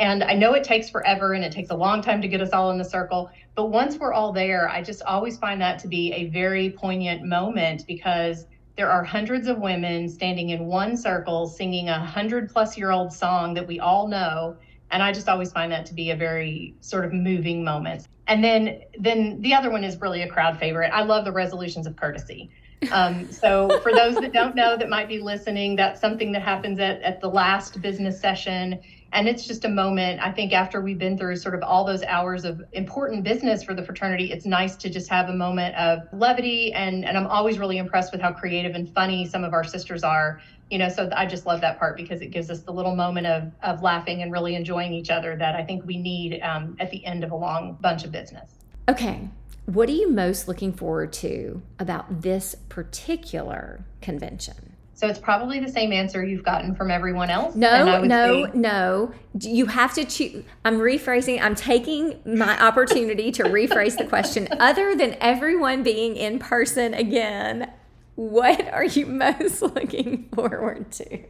And 0.00 0.24
I 0.24 0.32
know 0.32 0.54
it 0.54 0.64
takes 0.64 0.88
forever 0.88 1.34
and 1.34 1.44
it 1.44 1.52
takes 1.52 1.68
a 1.68 1.76
long 1.76 2.00
time 2.00 2.22
to 2.22 2.26
get 2.26 2.40
us 2.40 2.50
all 2.50 2.70
in 2.70 2.78
the 2.78 2.84
circle. 2.84 3.30
But 3.54 3.66
once 3.66 3.98
we're 3.98 4.14
all 4.14 4.32
there, 4.32 4.66
I 4.66 4.82
just 4.82 5.02
always 5.02 5.36
find 5.36 5.60
that 5.60 5.78
to 5.80 5.88
be 5.88 6.10
a 6.14 6.30
very 6.30 6.70
poignant 6.70 7.22
moment 7.22 7.86
because 7.86 8.46
there 8.78 8.90
are 8.90 9.04
hundreds 9.04 9.46
of 9.46 9.58
women 9.58 10.08
standing 10.08 10.48
in 10.48 10.64
one 10.64 10.96
circle 10.96 11.46
singing 11.46 11.90
a 11.90 11.98
hundred 11.98 12.48
plus 12.48 12.78
year 12.78 12.92
old 12.92 13.12
song 13.12 13.52
that 13.52 13.66
we 13.66 13.78
all 13.78 14.08
know. 14.08 14.56
And 14.90 15.02
I 15.02 15.12
just 15.12 15.28
always 15.28 15.52
find 15.52 15.70
that 15.70 15.84
to 15.86 15.94
be 15.94 16.12
a 16.12 16.16
very 16.16 16.74
sort 16.80 17.04
of 17.04 17.12
moving 17.12 17.62
moment. 17.62 18.08
And 18.26 18.42
then, 18.42 18.80
then 18.98 19.42
the 19.42 19.52
other 19.52 19.70
one 19.70 19.84
is 19.84 20.00
really 20.00 20.22
a 20.22 20.28
crowd 20.28 20.58
favorite. 20.58 20.90
I 20.94 21.02
love 21.02 21.26
the 21.26 21.32
resolutions 21.32 21.86
of 21.86 21.96
courtesy. 21.96 22.50
Um, 22.90 23.30
so 23.30 23.78
for 23.82 23.92
those 23.92 24.14
that 24.14 24.32
don't 24.32 24.54
know 24.54 24.78
that 24.78 24.88
might 24.88 25.08
be 25.08 25.18
listening, 25.18 25.76
that's 25.76 26.00
something 26.00 26.32
that 26.32 26.40
happens 26.40 26.80
at, 26.80 27.02
at 27.02 27.20
the 27.20 27.28
last 27.28 27.82
business 27.82 28.18
session 28.18 28.80
and 29.12 29.28
it's 29.28 29.46
just 29.46 29.64
a 29.64 29.68
moment 29.68 30.20
i 30.20 30.30
think 30.30 30.52
after 30.52 30.80
we've 30.80 30.98
been 30.98 31.16
through 31.18 31.36
sort 31.36 31.54
of 31.54 31.62
all 31.62 31.84
those 31.84 32.02
hours 32.04 32.44
of 32.44 32.62
important 32.72 33.24
business 33.24 33.62
for 33.62 33.74
the 33.74 33.82
fraternity 33.82 34.32
it's 34.32 34.46
nice 34.46 34.76
to 34.76 34.88
just 34.88 35.08
have 35.08 35.28
a 35.28 35.34
moment 35.34 35.74
of 35.76 36.00
levity. 36.12 36.72
And 36.72 37.04
and 37.04 37.16
i'm 37.16 37.26
always 37.26 37.58
really 37.58 37.78
impressed 37.78 38.12
with 38.12 38.20
how 38.20 38.32
creative 38.32 38.74
and 38.74 38.92
funny 38.92 39.26
some 39.26 39.44
of 39.44 39.52
our 39.52 39.64
sisters 39.64 40.02
are 40.02 40.40
you 40.70 40.78
know 40.78 40.88
so 40.88 41.08
i 41.16 41.26
just 41.26 41.46
love 41.46 41.60
that 41.60 41.78
part 41.78 41.96
because 41.96 42.20
it 42.20 42.30
gives 42.30 42.50
us 42.50 42.60
the 42.60 42.72
little 42.72 42.94
moment 42.94 43.26
of 43.26 43.52
of 43.62 43.82
laughing 43.82 44.22
and 44.22 44.32
really 44.32 44.54
enjoying 44.54 44.92
each 44.92 45.10
other 45.10 45.36
that 45.36 45.54
i 45.54 45.64
think 45.64 45.84
we 45.84 45.96
need 45.96 46.40
um, 46.42 46.76
at 46.78 46.90
the 46.90 47.04
end 47.04 47.24
of 47.24 47.30
a 47.30 47.36
long 47.36 47.76
bunch 47.80 48.04
of 48.04 48.12
business. 48.12 48.50
Okay. 48.88 49.28
What 49.66 49.88
are 49.88 49.92
you 49.92 50.10
most 50.10 50.48
looking 50.48 50.72
forward 50.72 51.12
to 51.14 51.62
about 51.78 52.22
this 52.22 52.56
particular 52.68 53.84
convention 54.00 54.69
so 55.00 55.06
it's 55.06 55.18
probably 55.18 55.58
the 55.60 55.72
same 55.72 55.94
answer 55.94 56.22
you've 56.22 56.44
gotten 56.44 56.74
from 56.74 56.90
everyone 56.90 57.30
else. 57.30 57.54
No, 57.54 58.02
no, 58.02 58.44
say- 58.44 58.52
no. 58.52 59.14
You 59.40 59.64
have 59.64 59.94
to 59.94 60.04
choose. 60.04 60.44
I'm 60.62 60.78
rephrasing. 60.78 61.40
I'm 61.40 61.54
taking 61.54 62.20
my 62.26 62.62
opportunity 62.62 63.32
to 63.32 63.44
rephrase 63.44 63.96
the 63.96 64.04
question. 64.04 64.46
Other 64.60 64.94
than 64.94 65.16
everyone 65.22 65.82
being 65.82 66.16
in 66.16 66.38
person 66.38 66.92
again, 66.92 67.72
what 68.16 68.68
are 68.74 68.84
you 68.84 69.06
most 69.06 69.62
looking 69.62 70.28
forward 70.34 70.92
to? 70.92 71.20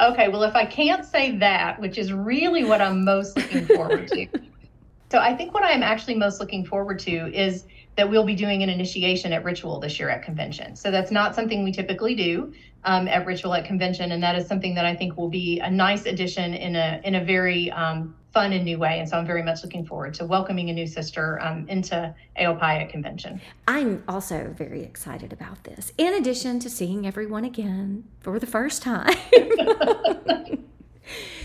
Okay, 0.00 0.26
well, 0.26 0.42
if 0.42 0.56
I 0.56 0.66
can't 0.66 1.04
say 1.04 1.38
that, 1.38 1.80
which 1.80 1.98
is 1.98 2.12
really 2.12 2.64
what 2.64 2.80
I'm 2.80 3.04
most 3.04 3.36
looking 3.36 3.64
forward 3.66 4.08
to. 4.08 4.26
so 5.12 5.20
I 5.20 5.36
think 5.36 5.54
what 5.54 5.62
I'm 5.62 5.84
actually 5.84 6.16
most 6.16 6.40
looking 6.40 6.66
forward 6.66 6.98
to 7.00 7.32
is 7.32 7.64
that 7.96 8.08
we'll 8.08 8.24
be 8.24 8.34
doing 8.34 8.62
an 8.62 8.68
initiation 8.68 9.32
at 9.32 9.44
Ritual 9.44 9.78
this 9.78 9.98
year 9.98 10.08
at 10.08 10.22
convention. 10.22 10.76
So 10.76 10.90
that's 10.90 11.10
not 11.10 11.34
something 11.34 11.62
we 11.62 11.72
typically 11.72 12.14
do 12.14 12.52
um, 12.84 13.06
at 13.06 13.26
Ritual 13.26 13.54
at 13.54 13.64
Convention, 13.64 14.12
and 14.12 14.22
that 14.22 14.34
is 14.34 14.46
something 14.46 14.74
that 14.74 14.84
I 14.84 14.94
think 14.94 15.16
will 15.16 15.28
be 15.28 15.60
a 15.60 15.70
nice 15.70 16.06
addition 16.06 16.54
in 16.54 16.74
a 16.74 17.00
in 17.04 17.16
a 17.16 17.24
very 17.24 17.70
um, 17.70 18.14
fun 18.32 18.52
and 18.52 18.64
new 18.64 18.78
way. 18.78 18.98
And 18.98 19.08
so 19.08 19.18
I'm 19.18 19.26
very 19.26 19.42
much 19.42 19.62
looking 19.62 19.84
forward 19.84 20.14
to 20.14 20.24
welcoming 20.24 20.70
a 20.70 20.72
new 20.72 20.86
sister 20.86 21.40
um, 21.42 21.68
into 21.68 22.14
AOPI 22.40 22.82
at 22.82 22.88
Convention. 22.88 23.40
I'm 23.68 24.02
also 24.08 24.54
very 24.56 24.82
excited 24.82 25.32
about 25.32 25.64
this. 25.64 25.92
In 25.98 26.14
addition 26.14 26.58
to 26.60 26.70
seeing 26.70 27.06
everyone 27.06 27.44
again 27.44 28.04
for 28.20 28.38
the 28.38 28.46
first 28.46 28.82
time. 28.82 29.14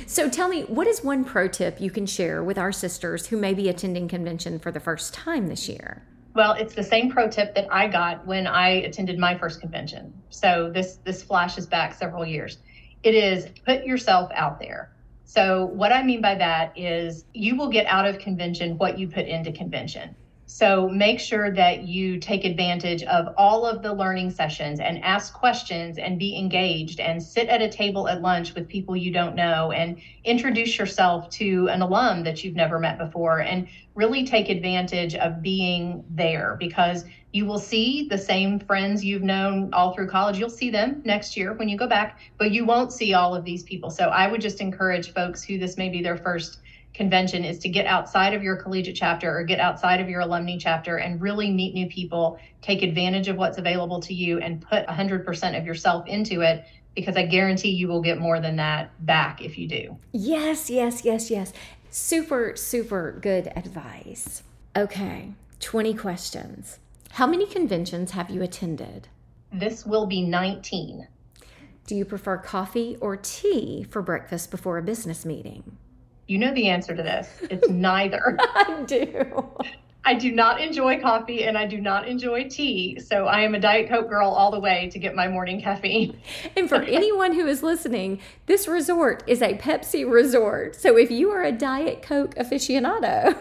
so 0.08 0.30
tell 0.30 0.48
me, 0.48 0.62
what 0.64 0.88
is 0.88 1.04
one 1.04 1.26
pro 1.26 1.50
tip 1.50 1.82
you 1.82 1.92
can 1.92 2.06
share 2.06 2.42
with 2.42 2.58
our 2.58 2.72
sisters 2.72 3.28
who 3.28 3.38
may 3.38 3.54
be 3.54 3.68
attending 3.68 4.08
convention 4.08 4.58
for 4.58 4.72
the 4.72 4.80
first 4.80 5.14
time 5.14 5.50
this 5.50 5.68
year? 5.68 6.04
Well, 6.38 6.52
it's 6.52 6.76
the 6.76 6.84
same 6.84 7.10
pro 7.10 7.28
tip 7.28 7.56
that 7.56 7.68
I 7.72 7.88
got 7.88 8.28
when 8.28 8.46
I 8.46 8.70
attended 8.70 9.18
my 9.18 9.36
first 9.36 9.60
convention. 9.60 10.14
So 10.30 10.70
this 10.72 10.98
this 10.98 11.24
flashes 11.24 11.66
back 11.66 11.96
several 11.96 12.24
years. 12.24 12.60
It 13.02 13.16
is 13.16 13.48
put 13.66 13.86
yourself 13.86 14.30
out 14.36 14.60
there. 14.60 14.92
So, 15.24 15.66
what 15.66 15.92
I 15.92 16.04
mean 16.04 16.22
by 16.22 16.36
that 16.36 16.78
is 16.78 17.26
you 17.34 17.58
will 17.58 17.70
get 17.70 17.88
out 17.88 18.06
of 18.06 18.20
convention 18.20 18.78
what 18.78 19.00
you 19.00 19.08
put 19.08 19.26
into 19.26 19.52
convention. 19.52 20.16
So 20.50 20.88
make 20.88 21.20
sure 21.20 21.52
that 21.52 21.84
you 21.84 22.20
take 22.20 22.46
advantage 22.46 23.04
of 23.04 23.34
all 23.36 23.66
of 23.66 23.82
the 23.82 23.94
learning 23.94 24.32
sessions 24.32 24.80
and 24.80 25.04
ask 25.04 25.34
questions 25.34 25.98
and 25.98 26.18
be 26.18 26.38
engaged 26.38 27.02
and 27.02 27.22
sit 27.22 27.50
at 27.50 27.62
a 27.62 27.70
table 27.70 28.08
at 28.08 28.22
lunch 28.22 28.56
with 28.56 28.70
people 28.70 28.96
you 28.96 29.12
don't 29.12 29.36
know 29.36 29.74
and 29.74 29.98
introduce 30.24 30.78
yourself 30.78 31.30
to 31.32 31.68
an 31.68 31.82
alum 31.82 32.24
that 32.24 32.46
you've 32.46 32.56
never 32.56 32.80
met 32.80 32.98
before 32.98 33.42
and 33.42 33.68
really 33.94 34.26
take 34.26 34.48
advantage 34.48 35.16
of 35.16 35.42
being 35.42 36.06
there 36.12 36.56
because 36.62 37.04
you 37.34 37.46
will 37.46 37.60
see 37.60 38.08
the 38.08 38.18
same 38.18 38.58
friends 38.58 39.04
you've 39.04 39.24
known 39.24 39.74
all 39.74 39.94
through 39.94 40.08
college. 40.08 40.40
You'll 40.40 40.50
see 40.50 40.70
them 40.70 41.02
next 41.04 41.36
year 41.36 41.54
when 41.56 41.68
you 41.68 41.78
go 41.78 41.88
back, 41.88 42.20
but 42.38 42.52
you 42.52 42.66
won't 42.66 42.94
see 42.94 43.14
all 43.14 43.36
of 43.36 43.44
these 43.44 43.64
people. 43.64 43.90
So 43.90 44.06
I 44.06 44.32
would 44.32 44.40
just 44.40 44.62
encourage 44.62 45.14
folks 45.14 45.44
who 45.44 45.58
this 45.58 45.76
may 45.76 45.90
be 45.90 46.02
their 46.02 46.16
first 46.16 46.60
convention 46.98 47.46
is 47.46 47.60
to 47.60 47.70
get 47.70 47.86
outside 47.86 48.34
of 48.34 48.42
your 48.42 48.56
collegiate 48.56 48.96
chapter 48.96 49.38
or 49.38 49.44
get 49.44 49.60
outside 49.60 50.02
of 50.02 50.10
your 50.10 50.22
alumni 50.22 50.58
chapter 50.60 50.98
and 50.98 51.22
really 51.22 51.52
meet 51.52 51.76
new 51.76 51.88
people, 51.88 52.40
take 52.62 52.82
advantage 52.82 53.28
of 53.28 53.38
what's 53.38 53.60
available 53.60 54.02
to 54.02 54.14
you, 54.14 54.40
and 54.40 54.62
put 54.62 54.86
100% 54.88 55.58
of 55.58 55.66
yourself 55.66 56.08
into 56.08 56.42
it 56.42 56.66
because 56.96 57.16
I 57.16 57.28
guarantee 57.28 57.70
you 57.70 57.88
will 57.88 58.02
get 58.02 58.18
more 58.18 58.42
than 58.42 58.56
that 58.56 58.90
back 59.06 59.44
if 59.44 59.60
you 59.60 59.68
do. 59.68 59.98
Yes, 60.12 60.72
yes, 60.72 61.06
yes, 61.06 61.30
yes. 61.30 61.54
Super, 61.92 62.56
super 62.56 63.20
good 63.22 63.52
advice. 63.56 64.42
Okay, 64.76 65.34
20 65.60 65.94
questions. 65.94 66.80
How 67.12 67.28
many 67.28 67.46
conventions 67.46 68.12
have 68.12 68.32
you 68.32 68.42
attended? 68.42 69.08
This 69.54 69.86
will 69.86 70.08
be 70.08 70.24
19. 70.24 71.08
Do 71.86 71.96
you 71.96 72.06
prefer 72.06 72.38
coffee 72.38 72.98
or 73.00 73.16
tea 73.16 73.86
for 73.90 74.02
breakfast 74.02 74.50
before 74.50 74.80
a 74.80 74.84
business 74.84 75.24
meeting? 75.24 75.78
You 76.28 76.38
know 76.38 76.54
the 76.54 76.68
answer 76.68 76.96
to 76.96 77.02
this. 77.02 77.30
It's 77.50 77.70
neither. 77.70 78.38
I 78.40 78.84
do. 78.86 79.50
I 80.04 80.14
do 80.14 80.32
not 80.32 80.62
enjoy 80.62 81.02
coffee 81.02 81.44
and 81.44 81.58
I 81.58 81.66
do 81.66 81.82
not 81.82 82.08
enjoy 82.08 82.48
tea. 82.48 82.98
So 83.00 83.26
I 83.26 83.42
am 83.42 83.56
a 83.56 83.60
Diet 83.60 83.90
Coke 83.90 84.08
girl 84.08 84.30
all 84.30 84.52
the 84.52 84.60
way 84.60 84.90
to 84.94 85.00
get 85.00 85.16
my 85.16 85.28
morning 85.28 85.62
caffeine. 85.62 86.20
And 86.56 86.70
for 86.70 86.76
anyone 86.82 87.34
who 87.34 87.46
is 87.46 87.62
listening, 87.62 88.22
this 88.46 88.68
resort 88.70 89.24
is 89.28 89.42
a 89.42 89.56
Pepsi 89.56 90.10
resort. 90.10 90.76
So 90.76 90.98
if 90.98 91.12
you 91.12 91.32
are 91.32 91.44
a 91.44 91.52
Diet 91.52 92.02
Coke 92.02 92.36
aficionado, 92.36 93.38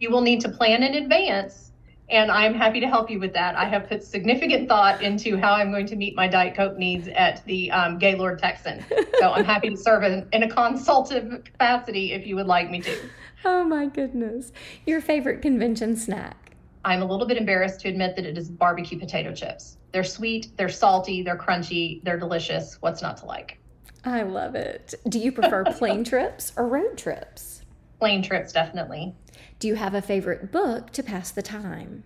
you 0.00 0.10
will 0.10 0.20
need 0.20 0.40
to 0.40 0.50
plan 0.50 0.82
in 0.82 0.94
advance 0.94 1.69
and 2.10 2.30
I'm 2.30 2.54
happy 2.54 2.80
to 2.80 2.86
help 2.86 3.10
you 3.10 3.18
with 3.18 3.32
that. 3.34 3.54
I 3.56 3.64
have 3.64 3.88
put 3.88 4.02
significant 4.02 4.68
thought 4.68 5.02
into 5.02 5.36
how 5.36 5.54
I'm 5.54 5.70
going 5.70 5.86
to 5.86 5.96
meet 5.96 6.14
my 6.14 6.28
Diet 6.28 6.54
Coke 6.54 6.76
needs 6.76 7.08
at 7.08 7.44
the 7.46 7.70
um, 7.70 7.98
Gaylord 7.98 8.38
Texan. 8.38 8.84
So 9.18 9.32
I'm 9.32 9.44
happy 9.44 9.70
to 9.70 9.76
serve 9.76 10.02
in, 10.02 10.26
in 10.32 10.42
a 10.42 10.48
consultative 10.48 11.44
capacity 11.44 12.12
if 12.12 12.26
you 12.26 12.36
would 12.36 12.46
like 12.46 12.70
me 12.70 12.80
to. 12.82 12.96
Oh 13.42 13.64
my 13.64 13.86
goodness. 13.86 14.52
Your 14.84 15.00
favorite 15.00 15.40
convention 15.40 15.96
snack? 15.96 16.50
I'm 16.84 17.00
a 17.00 17.06
little 17.06 17.26
bit 17.26 17.38
embarrassed 17.38 17.80
to 17.80 17.88
admit 17.88 18.14
that 18.16 18.26
it 18.26 18.36
is 18.36 18.50
barbecue 18.50 18.98
potato 18.98 19.34
chips. 19.34 19.78
They're 19.92 20.04
sweet, 20.04 20.48
they're 20.58 20.68
salty, 20.68 21.22
they're 21.22 21.38
crunchy, 21.38 22.04
they're 22.04 22.18
delicious. 22.18 22.76
What's 22.80 23.00
not 23.00 23.16
to 23.18 23.24
like? 23.24 23.58
I 24.04 24.22
love 24.22 24.54
it. 24.54 24.94
Do 25.08 25.18
you 25.18 25.32
prefer 25.32 25.64
plane 25.72 26.04
trips 26.04 26.52
or 26.54 26.68
road 26.68 26.98
trips? 26.98 27.59
Plane 28.00 28.22
trips, 28.22 28.52
definitely. 28.52 29.14
Do 29.58 29.68
you 29.68 29.74
have 29.74 29.92
a 29.92 30.00
favorite 30.00 30.50
book 30.50 30.90
to 30.92 31.02
pass 31.02 31.30
the 31.30 31.42
time? 31.42 32.02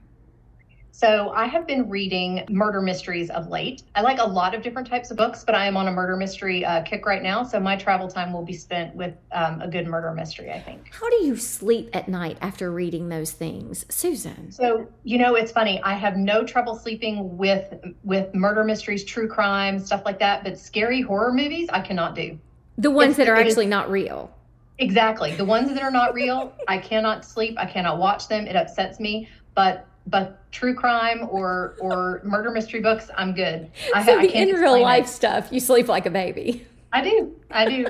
So 0.91 1.31
I 1.31 1.47
have 1.47 1.69
been 1.69 1.89
reading 1.89 2.45
murder 2.49 2.83
mysteries 2.83 3.31
of 3.31 3.49
late. 3.49 3.85
I 3.95 4.01
like 4.01 4.19
a 4.19 4.27
lot 4.27 4.57
of 4.57 4.63
different 4.63 4.89
types 4.89 5.13
of 5.13 5.17
books, 5.17 5.45
but 5.45 5.55
I 5.55 5.67
am 5.67 5.77
on 5.77 5.87
a 5.87 5.93
murder 5.93 6.17
mystery 6.17 6.65
uh, 6.65 6.83
kick 6.83 7.07
right 7.07 7.23
now. 7.23 7.45
So 7.45 7.61
my 7.61 7.77
travel 7.77 8.09
time 8.09 8.33
will 8.33 8.45
be 8.45 8.53
spent 8.55 8.95
with 8.97 9.15
um, 9.31 9.61
a 9.61 9.69
good 9.69 9.87
murder 9.87 10.13
mystery, 10.13 10.51
I 10.51 10.61
think. 10.61 10.93
How 10.93 11.09
do 11.11 11.25
you 11.25 11.37
sleep 11.37 11.91
at 11.93 12.09
night 12.09 12.39
after 12.41 12.73
reading 12.73 13.09
those 13.09 13.31
things, 13.31 13.87
Susan? 13.89 14.51
So 14.51 14.89
you 15.05 15.19
know, 15.19 15.37
it's 15.37 15.53
funny. 15.53 15.81
I 15.83 15.95
have 15.95 16.17
no 16.17 16.45
trouble 16.45 16.77
sleeping 16.77 17.37
with 17.37 17.73
with 18.03 18.35
murder 18.35 18.65
mysteries, 18.65 19.05
true 19.05 19.29
crime, 19.29 19.79
stuff 19.79 20.03
like 20.05 20.19
that. 20.19 20.43
But 20.43 20.59
scary 20.59 21.03
horror 21.03 21.33
movies, 21.33 21.69
I 21.73 21.81
cannot 21.81 22.17
do. 22.17 22.39
The 22.79 22.91
ones 22.91 23.11
it's, 23.11 23.19
that 23.19 23.29
are 23.29 23.37
actually 23.37 23.67
is, 23.67 23.71
not 23.71 23.91
real. 23.91 24.33
Exactly. 24.79 25.35
The 25.35 25.45
ones 25.45 25.73
that 25.73 25.83
are 25.83 25.91
not 25.91 26.15
real, 26.15 26.53
I 26.67 26.79
cannot 26.79 27.25
sleep. 27.25 27.57
I 27.59 27.67
cannot 27.67 27.99
watch 27.99 28.29
them. 28.29 28.47
It 28.47 28.57
upsets 28.57 28.99
me. 28.99 29.29
But 29.55 29.87
but 30.07 30.51
true 30.53 30.75
crime 30.75 31.27
or 31.31 31.77
or 31.81 32.21
murder 32.25 32.51
mystery 32.51 32.81
books, 32.81 33.09
I'm 33.17 33.35
good. 33.35 33.71
I, 33.95 34.05
so 34.05 34.19
I 34.19 34.27
the 34.27 34.37
in 34.37 34.57
real 34.57 34.81
life 34.81 35.07
it. 35.07 35.09
stuff, 35.09 35.49
you 35.51 35.61
sleep 35.61 35.89
like 35.89 36.07
a 36.07 36.11
baby. 36.11 36.67
I 36.93 37.03
do. 37.03 37.35
I 37.51 37.69
do. 37.69 37.87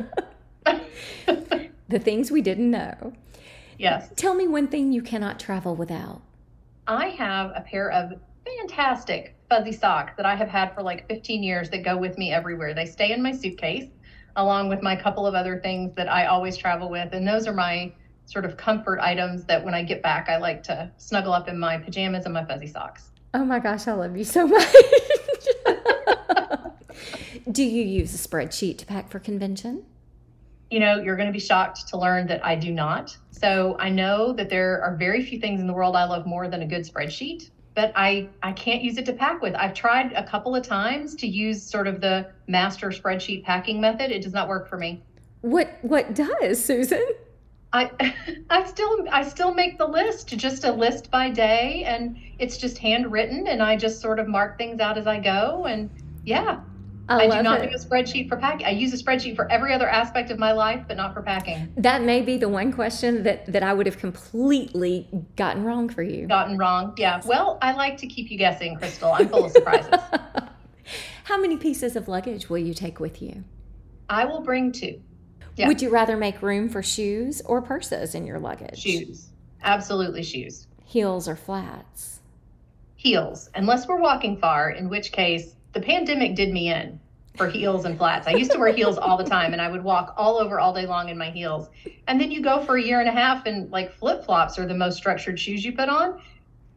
the 1.89 1.99
things 1.99 2.31
we 2.31 2.43
didn't 2.43 2.71
know. 2.71 3.13
Yes. 3.79 4.11
Tell 4.17 4.35
me 4.35 4.47
one 4.47 4.69
thing 4.69 4.93
you 4.93 5.03
cannot 5.03 5.41
travel 5.41 5.75
without. 5.75 6.23
I 6.87 7.09
have 7.09 7.53
a 7.55 7.61
pair 7.61 7.91
of 7.91 8.13
fantastic 8.45 9.35
fuzzy 9.49 9.73
socks 9.73 10.13
that 10.17 10.27
I 10.27 10.35
have 10.35 10.49
had 10.49 10.75
for 10.75 10.83
like 10.83 11.09
15 11.09 11.43
years 11.43 11.71
that 11.71 11.83
go 11.83 11.97
with 11.97 12.17
me 12.19 12.33
everywhere. 12.33 12.75
They 12.75 12.87
stay 12.87 13.13
in 13.13 13.23
my 13.23 13.33
suitcase 13.33 13.89
along 14.37 14.69
with 14.69 14.83
my 14.83 14.97
couple 14.97 15.27
of 15.27 15.35
other 15.35 15.61
things 15.61 15.95
that 15.95 16.11
I 16.11 16.27
always 16.27 16.57
travel 16.57 16.91
with. 16.91 17.13
And 17.13 17.27
those 17.27 17.47
are 17.47 17.53
my 17.53 17.93
sort 18.27 18.45
of 18.45 18.57
comfort 18.57 19.01
items 19.01 19.45
that 19.45 19.65
when 19.65 19.75
I 19.75 19.83
get 19.83 20.03
back, 20.03 20.29
I 20.29 20.39
like 20.39 20.63
to 20.65 20.91
snuggle 20.97 21.33
up 21.33 21.49
in 21.49 21.59
my 21.59 21.79
pajamas 21.79 22.25
and 22.25 22.35
my 22.35 22.45
fuzzy 22.45 22.67
socks. 22.67 23.11
Oh 23.33 23.45
my 23.45 23.59
gosh, 23.59 23.89
I 23.89 23.93
love 23.93 24.17
you 24.17 24.25
so 24.25 24.47
much. 24.47 24.75
Do 27.51 27.63
you 27.63 27.83
use 27.83 28.15
a 28.15 28.29
spreadsheet 28.29 28.79
to 28.79 28.87
pack 28.87 29.11
for 29.11 29.19
convention? 29.19 29.85
You 30.71 30.81
know, 30.81 31.01
you're 31.01 31.17
going 31.17 31.29
to 31.29 31.33
be 31.33 31.41
shocked 31.41 31.89
to 31.89 31.99
learn 31.99 32.27
that 32.29 32.45
I 32.45 32.57
do 32.57 32.73
not. 32.73 33.17
So 33.31 33.77
I 33.79 33.91
know 33.91 34.33
that 34.33 34.49
there 34.49 34.83
are 34.83 34.97
very 34.97 35.23
few 35.23 35.39
things 35.39 35.61
in 35.61 35.67
the 35.67 35.75
world 35.75 35.95
I 35.95 36.05
love 36.05 36.27
more 36.27 36.49
than 36.49 36.63
a 36.63 36.67
good 36.67 36.83
spreadsheet 36.83 37.51
but 37.75 37.93
I, 37.97 38.29
I 38.43 38.53
can't 38.53 38.83
use 38.83 38.99
it 38.99 39.07
to 39.07 39.13
pack 39.13 39.43
with. 39.43 39.55
I've 39.55 39.75
tried 39.75 40.13
a 40.13 40.25
couple 40.25 40.55
of 40.55 40.63
times 40.63 41.15
to 41.17 41.27
use 41.27 41.63
sort 41.63 41.87
of 41.87 42.01
the 42.01 42.27
master 42.47 42.91
spreadsheet 42.91 43.45
packing 43.45 43.81
method. 43.81 44.11
It 44.11 44.23
does 44.23 44.33
not 44.33 44.49
work 44.49 44.69
for 44.69 44.77
me. 44.77 45.03
What 45.41 45.79
what 45.83 46.15
does, 46.15 46.65
Susan? 46.65 47.05
I 47.73 47.91
I 48.51 48.65
still 48.65 49.07
I 49.11 49.23
still 49.23 49.53
make 49.53 49.77
the 49.77 49.87
list, 49.87 50.29
just 50.29 50.65
a 50.65 50.73
list 50.73 51.11
by 51.11 51.29
day 51.29 51.85
and 51.85 52.17
it's 52.39 52.57
just 52.57 52.79
handwritten 52.79 53.47
and 53.49 53.63
I 53.63 53.77
just 53.77 54.01
sort 54.01 54.19
of 54.19 54.29
mark 54.29 54.57
things 54.57 54.81
out 54.81 54.97
as 54.97 55.07
I 55.07 55.21
go 55.21 55.67
and 55.67 55.91
yeah, 56.25 56.61
I, 57.09 57.27
I 57.27 57.37
do 57.37 57.43
not 57.43 57.61
it. 57.61 57.71
do 57.71 57.77
a 57.77 57.79
spreadsheet 57.79 58.29
for 58.29 58.37
packing. 58.37 58.67
I 58.67 58.71
use 58.71 58.93
a 58.99 59.03
spreadsheet 59.03 59.37
for 59.37 59.51
every 59.51 59.75
other 59.75 59.89
aspect 59.89 60.31
of 60.31 60.39
my 60.39 60.53
life, 60.53 60.85
but 60.89 60.97
not 60.97 61.13
for 61.13 61.23
packing. 61.23 61.73
That 61.77 62.03
may 62.03 62.23
be 62.23 62.39
the 62.39 62.49
one 62.49 62.73
question 62.73 63.23
that 63.25 63.47
that 63.53 63.63
I 63.63 63.75
would 63.75 63.87
have 63.87 63.99
completely 63.99 65.09
gotten 65.37 65.65
wrong 65.65 65.89
for 65.89 66.03
you. 66.03 66.27
Gotten 66.27 66.57
wrong, 66.57 66.95
yeah. 66.97 67.21
Well, 67.27 67.59
I 67.61 67.73
like 67.73 67.97
to 67.99 68.07
keep 68.07 68.31
you 68.31 68.39
guessing, 68.39 68.77
Crystal. 68.77 69.13
I'm 69.13 69.29
full 69.29 69.45
of 69.45 69.53
surprises. 69.53 69.93
How 71.25 71.39
many 71.39 71.57
pieces 71.57 71.97
of 71.97 72.09
luggage 72.09 72.49
will 72.49 72.59
you 72.59 72.75
take 72.75 73.01
with 73.01 73.21
you? 73.21 73.45
I 74.09 74.25
will 74.25 74.41
bring 74.41 74.73
two. 74.73 75.01
Yeah. 75.57 75.69
Would 75.69 75.81
you 75.81 75.91
rather 75.91 76.17
make 76.17 76.43
room 76.43 76.69
for 76.69 76.83
shoes 76.83 77.41
or 77.43 77.63
purses 77.63 78.15
in 78.15 78.27
your 78.27 78.39
luggage? 78.39 78.79
Shoes. 78.79 79.29
Absolutely 79.63 80.23
shoes. 80.23 80.67
Heels 80.85 81.29
or 81.29 81.37
flats? 81.37 82.21
Heels, 82.97 83.51
unless 83.55 83.87
we're 83.87 84.01
walking 84.01 84.39
far, 84.39 84.71
in 84.71 84.89
which 84.89 85.13
case 85.13 85.54
the 85.75 85.81
pandemic 85.81 86.35
did 86.35 86.53
me 86.53 86.73
in 86.73 86.99
for 87.37 87.49
heels 87.49 87.85
and 87.85 87.99
flats. 87.99 88.29
I 88.29 88.33
used 88.33 88.53
to 88.53 88.59
wear 88.59 88.73
heels 88.73 88.97
all 88.97 89.17
the 89.17 89.25
time 89.25 89.53
and 89.53 89.61
I 89.61 89.69
would 89.69 89.83
walk 89.83 90.15
all 90.17 90.39
over 90.39 90.61
all 90.61 90.73
day 90.73 90.87
long 90.87 91.09
in 91.09 91.19
my 91.19 91.31
heels. 91.31 91.69
And 92.07 92.21
then 92.21 92.31
you 92.31 92.41
go 92.41 92.65
for 92.65 92.77
a 92.77 92.83
year 92.83 93.01
and 93.01 93.09
a 93.09 93.13
half 93.13 93.47
and 93.47 93.71
like 93.73 93.93
flip 93.93 94.25
flops 94.25 94.59
are 94.59 94.67
the 94.67 94.75
most 94.75 94.97
structured 94.97 95.39
shoes 95.39 95.65
you 95.65 95.73
put 95.73 95.89
on. 95.89 96.21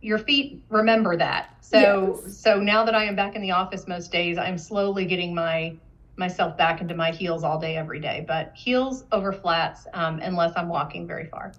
Your 0.01 0.17
feet 0.17 0.63
remember 0.69 1.15
that. 1.17 1.55
So 1.61 2.21
yes. 2.23 2.37
so 2.37 2.59
now 2.59 2.85
that 2.85 2.95
I 2.95 3.05
am 3.05 3.15
back 3.15 3.35
in 3.35 3.41
the 3.41 3.51
office 3.51 3.87
most 3.87 4.11
days, 4.11 4.37
I'm 4.37 4.57
slowly 4.57 5.05
getting 5.05 5.35
my 5.35 5.75
myself 6.15 6.57
back 6.57 6.81
into 6.81 6.95
my 6.95 7.11
heels 7.11 7.43
all 7.43 7.59
day 7.59 7.77
every 7.77 7.99
day. 7.99 8.25
But 8.27 8.53
heels 8.55 9.03
over 9.11 9.31
flats, 9.31 9.85
um, 9.93 10.19
unless 10.19 10.53
I'm 10.55 10.69
walking 10.69 11.05
very 11.05 11.25
far. 11.25 11.53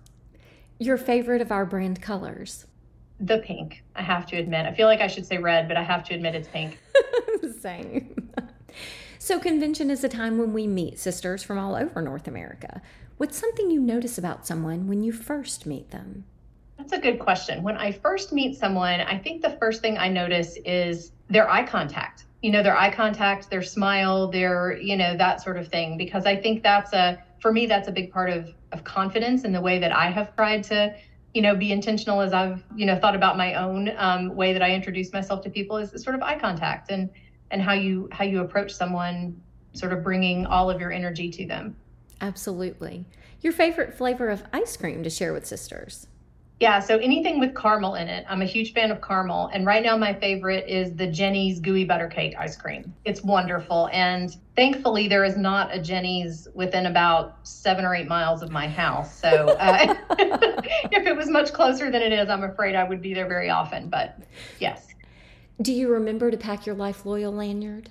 Your 0.80 0.96
favorite 0.96 1.40
of 1.40 1.52
our 1.52 1.64
brand 1.64 2.02
colors? 2.02 2.66
The 3.20 3.38
pink. 3.38 3.82
I 3.94 4.02
have 4.02 4.26
to 4.26 4.36
admit. 4.36 4.66
I 4.66 4.72
feel 4.72 4.86
like 4.86 5.00
I 5.00 5.08
should 5.08 5.26
say 5.26 5.38
red, 5.38 5.68
but 5.68 5.76
I 5.76 5.82
have 5.82 6.04
to 6.04 6.14
admit 6.14 6.34
it's 6.34 6.48
pink. 6.48 6.78
Same. 7.60 8.30
so, 9.18 9.38
convention 9.38 9.90
is 9.90 10.04
a 10.04 10.08
time 10.08 10.38
when 10.38 10.52
we 10.52 10.66
meet 10.66 10.98
sisters 10.98 11.42
from 11.42 11.58
all 11.58 11.74
over 11.74 12.00
North 12.02 12.28
America. 12.28 12.80
What's 13.16 13.36
something 13.36 13.70
you 13.70 13.80
notice 13.80 14.16
about 14.16 14.46
someone 14.46 14.86
when 14.86 15.02
you 15.02 15.12
first 15.12 15.66
meet 15.66 15.90
them? 15.90 16.24
That's 16.76 16.92
a 16.92 16.98
good 16.98 17.18
question. 17.18 17.62
When 17.64 17.76
I 17.76 17.90
first 17.90 18.32
meet 18.32 18.56
someone, 18.56 19.00
I 19.00 19.18
think 19.18 19.42
the 19.42 19.56
first 19.60 19.82
thing 19.82 19.98
I 19.98 20.08
notice 20.08 20.56
is 20.64 21.10
their 21.28 21.50
eye 21.50 21.66
contact. 21.66 22.26
You 22.42 22.52
know, 22.52 22.62
their 22.62 22.76
eye 22.76 22.92
contact, 22.92 23.50
their 23.50 23.62
smile, 23.62 24.28
their, 24.28 24.76
you 24.80 24.96
know, 24.96 25.16
that 25.16 25.42
sort 25.42 25.56
of 25.56 25.66
thing. 25.66 25.98
Because 25.98 26.24
I 26.24 26.36
think 26.36 26.62
that's 26.62 26.92
a, 26.92 27.20
for 27.40 27.52
me, 27.52 27.66
that's 27.66 27.88
a 27.88 27.92
big 27.92 28.12
part 28.12 28.30
of, 28.30 28.54
of 28.70 28.84
confidence 28.84 29.42
in 29.42 29.52
the 29.52 29.60
way 29.60 29.80
that 29.80 29.90
I 29.90 30.10
have 30.10 30.34
tried 30.36 30.62
to 30.64 30.94
you 31.34 31.42
know, 31.42 31.54
be 31.54 31.72
intentional 31.72 32.20
as 32.20 32.32
I've, 32.32 32.64
you 32.74 32.86
know, 32.86 32.98
thought 32.98 33.14
about 33.14 33.36
my 33.36 33.54
own 33.54 33.92
um, 33.96 34.34
way 34.34 34.52
that 34.52 34.62
I 34.62 34.72
introduce 34.72 35.12
myself 35.12 35.42
to 35.42 35.50
people 35.50 35.76
is 35.76 35.90
sort 36.02 36.16
of 36.16 36.22
eye 36.22 36.38
contact 36.38 36.90
and 36.90 37.10
and 37.50 37.62
how 37.62 37.72
you 37.72 38.08
how 38.12 38.24
you 38.24 38.40
approach 38.40 38.72
someone 38.72 39.40
sort 39.72 39.92
of 39.92 40.02
bringing 40.02 40.46
all 40.46 40.70
of 40.70 40.80
your 40.80 40.92
energy 40.92 41.30
to 41.30 41.46
them. 41.46 41.76
Absolutely. 42.20 43.04
Your 43.40 43.52
favorite 43.52 43.94
flavor 43.94 44.28
of 44.28 44.42
ice 44.52 44.76
cream 44.76 45.02
to 45.04 45.10
share 45.10 45.32
with 45.32 45.46
sisters? 45.46 46.08
Yeah, 46.60 46.80
so 46.80 46.98
anything 46.98 47.38
with 47.38 47.54
caramel 47.54 47.94
in 47.94 48.08
it. 48.08 48.26
I'm 48.28 48.42
a 48.42 48.44
huge 48.44 48.72
fan 48.72 48.90
of 48.90 49.00
caramel. 49.00 49.48
And 49.52 49.64
right 49.64 49.80
now, 49.80 49.96
my 49.96 50.12
favorite 50.12 50.68
is 50.68 50.92
the 50.96 51.06
Jeni's 51.06 51.60
Gooey 51.60 51.84
Butter 51.84 52.08
Cake 52.08 52.34
ice 52.36 52.56
cream. 52.56 52.92
It's 53.04 53.22
wonderful. 53.22 53.88
And 53.92 54.36
thankfully, 54.56 55.06
there 55.06 55.22
is 55.22 55.36
not 55.36 55.72
a 55.72 55.80
Jeni's 55.80 56.48
within 56.54 56.86
about 56.86 57.46
seven 57.46 57.84
or 57.84 57.94
eight 57.94 58.08
miles 58.08 58.42
of 58.42 58.50
my 58.50 58.66
house. 58.66 59.20
So 59.20 59.56
uh, 59.60 59.94
if 60.18 61.06
it 61.06 61.16
was 61.16 61.28
much 61.28 61.52
closer 61.52 61.92
than 61.92 62.02
it 62.02 62.12
is, 62.12 62.28
I'm 62.28 62.42
afraid 62.42 62.74
I 62.74 62.82
would 62.82 63.00
be 63.00 63.14
there 63.14 63.28
very 63.28 63.50
often. 63.50 63.88
But 63.88 64.18
yes. 64.58 64.88
Do 65.60 65.72
you 65.72 65.88
remember 65.88 66.30
to 66.30 66.36
pack 66.36 66.66
your 66.66 66.74
Life 66.74 67.04
Loyal 67.04 67.32
lanyard? 67.32 67.90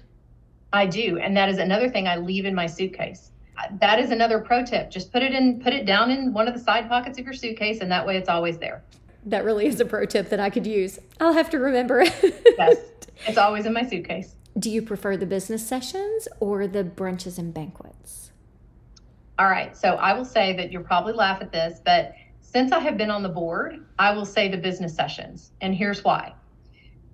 I 0.71 0.85
do. 0.85 1.17
And 1.19 1.35
that 1.35 1.49
is 1.49 1.57
another 1.57 1.89
thing 1.89 2.07
I 2.07 2.17
leave 2.17 2.45
in 2.45 2.55
my 2.55 2.67
suitcase 2.67 3.31
that 3.79 3.99
is 3.99 4.11
another 4.11 4.39
pro 4.39 4.63
tip. 4.63 4.89
Just 4.89 5.11
put 5.11 5.23
it 5.23 5.33
in, 5.33 5.59
put 5.61 5.73
it 5.73 5.85
down 5.85 6.11
in 6.11 6.33
one 6.33 6.47
of 6.47 6.53
the 6.53 6.59
side 6.59 6.87
pockets 6.87 7.17
of 7.19 7.25
your 7.25 7.33
suitcase, 7.33 7.79
and 7.81 7.91
that 7.91 8.05
way 8.05 8.17
it's 8.17 8.29
always 8.29 8.57
there. 8.57 8.83
That 9.25 9.43
really 9.43 9.67
is 9.67 9.79
a 9.79 9.85
pro 9.85 10.05
tip 10.05 10.29
that 10.29 10.39
I 10.39 10.49
could 10.49 10.65
use. 10.65 10.99
I'll 11.19 11.33
have 11.33 11.49
to 11.51 11.59
remember. 11.59 12.03
yes, 12.03 12.77
it's 13.27 13.37
always 13.37 13.65
in 13.65 13.73
my 13.73 13.83
suitcase. 13.83 14.35
Do 14.57 14.69
you 14.69 14.81
prefer 14.81 15.17
the 15.17 15.25
business 15.25 15.67
sessions 15.67 16.27
or 16.39 16.67
the 16.67 16.83
brunches 16.83 17.37
and 17.37 17.53
banquets? 17.53 18.31
All 19.37 19.49
right, 19.49 19.77
so 19.77 19.95
I 19.95 20.13
will 20.13 20.25
say 20.25 20.55
that 20.57 20.71
you'll 20.71 20.83
probably 20.83 21.13
laugh 21.13 21.41
at 21.41 21.51
this, 21.51 21.79
but 21.83 22.13
since 22.41 22.71
I 22.71 22.79
have 22.79 22.97
been 22.97 23.11
on 23.11 23.21
the 23.21 23.29
board, 23.29 23.85
I 23.99 24.11
will 24.13 24.25
say 24.25 24.49
the 24.49 24.57
business 24.57 24.95
sessions, 24.95 25.51
and 25.61 25.75
here's 25.75 26.03
why. 26.03 26.33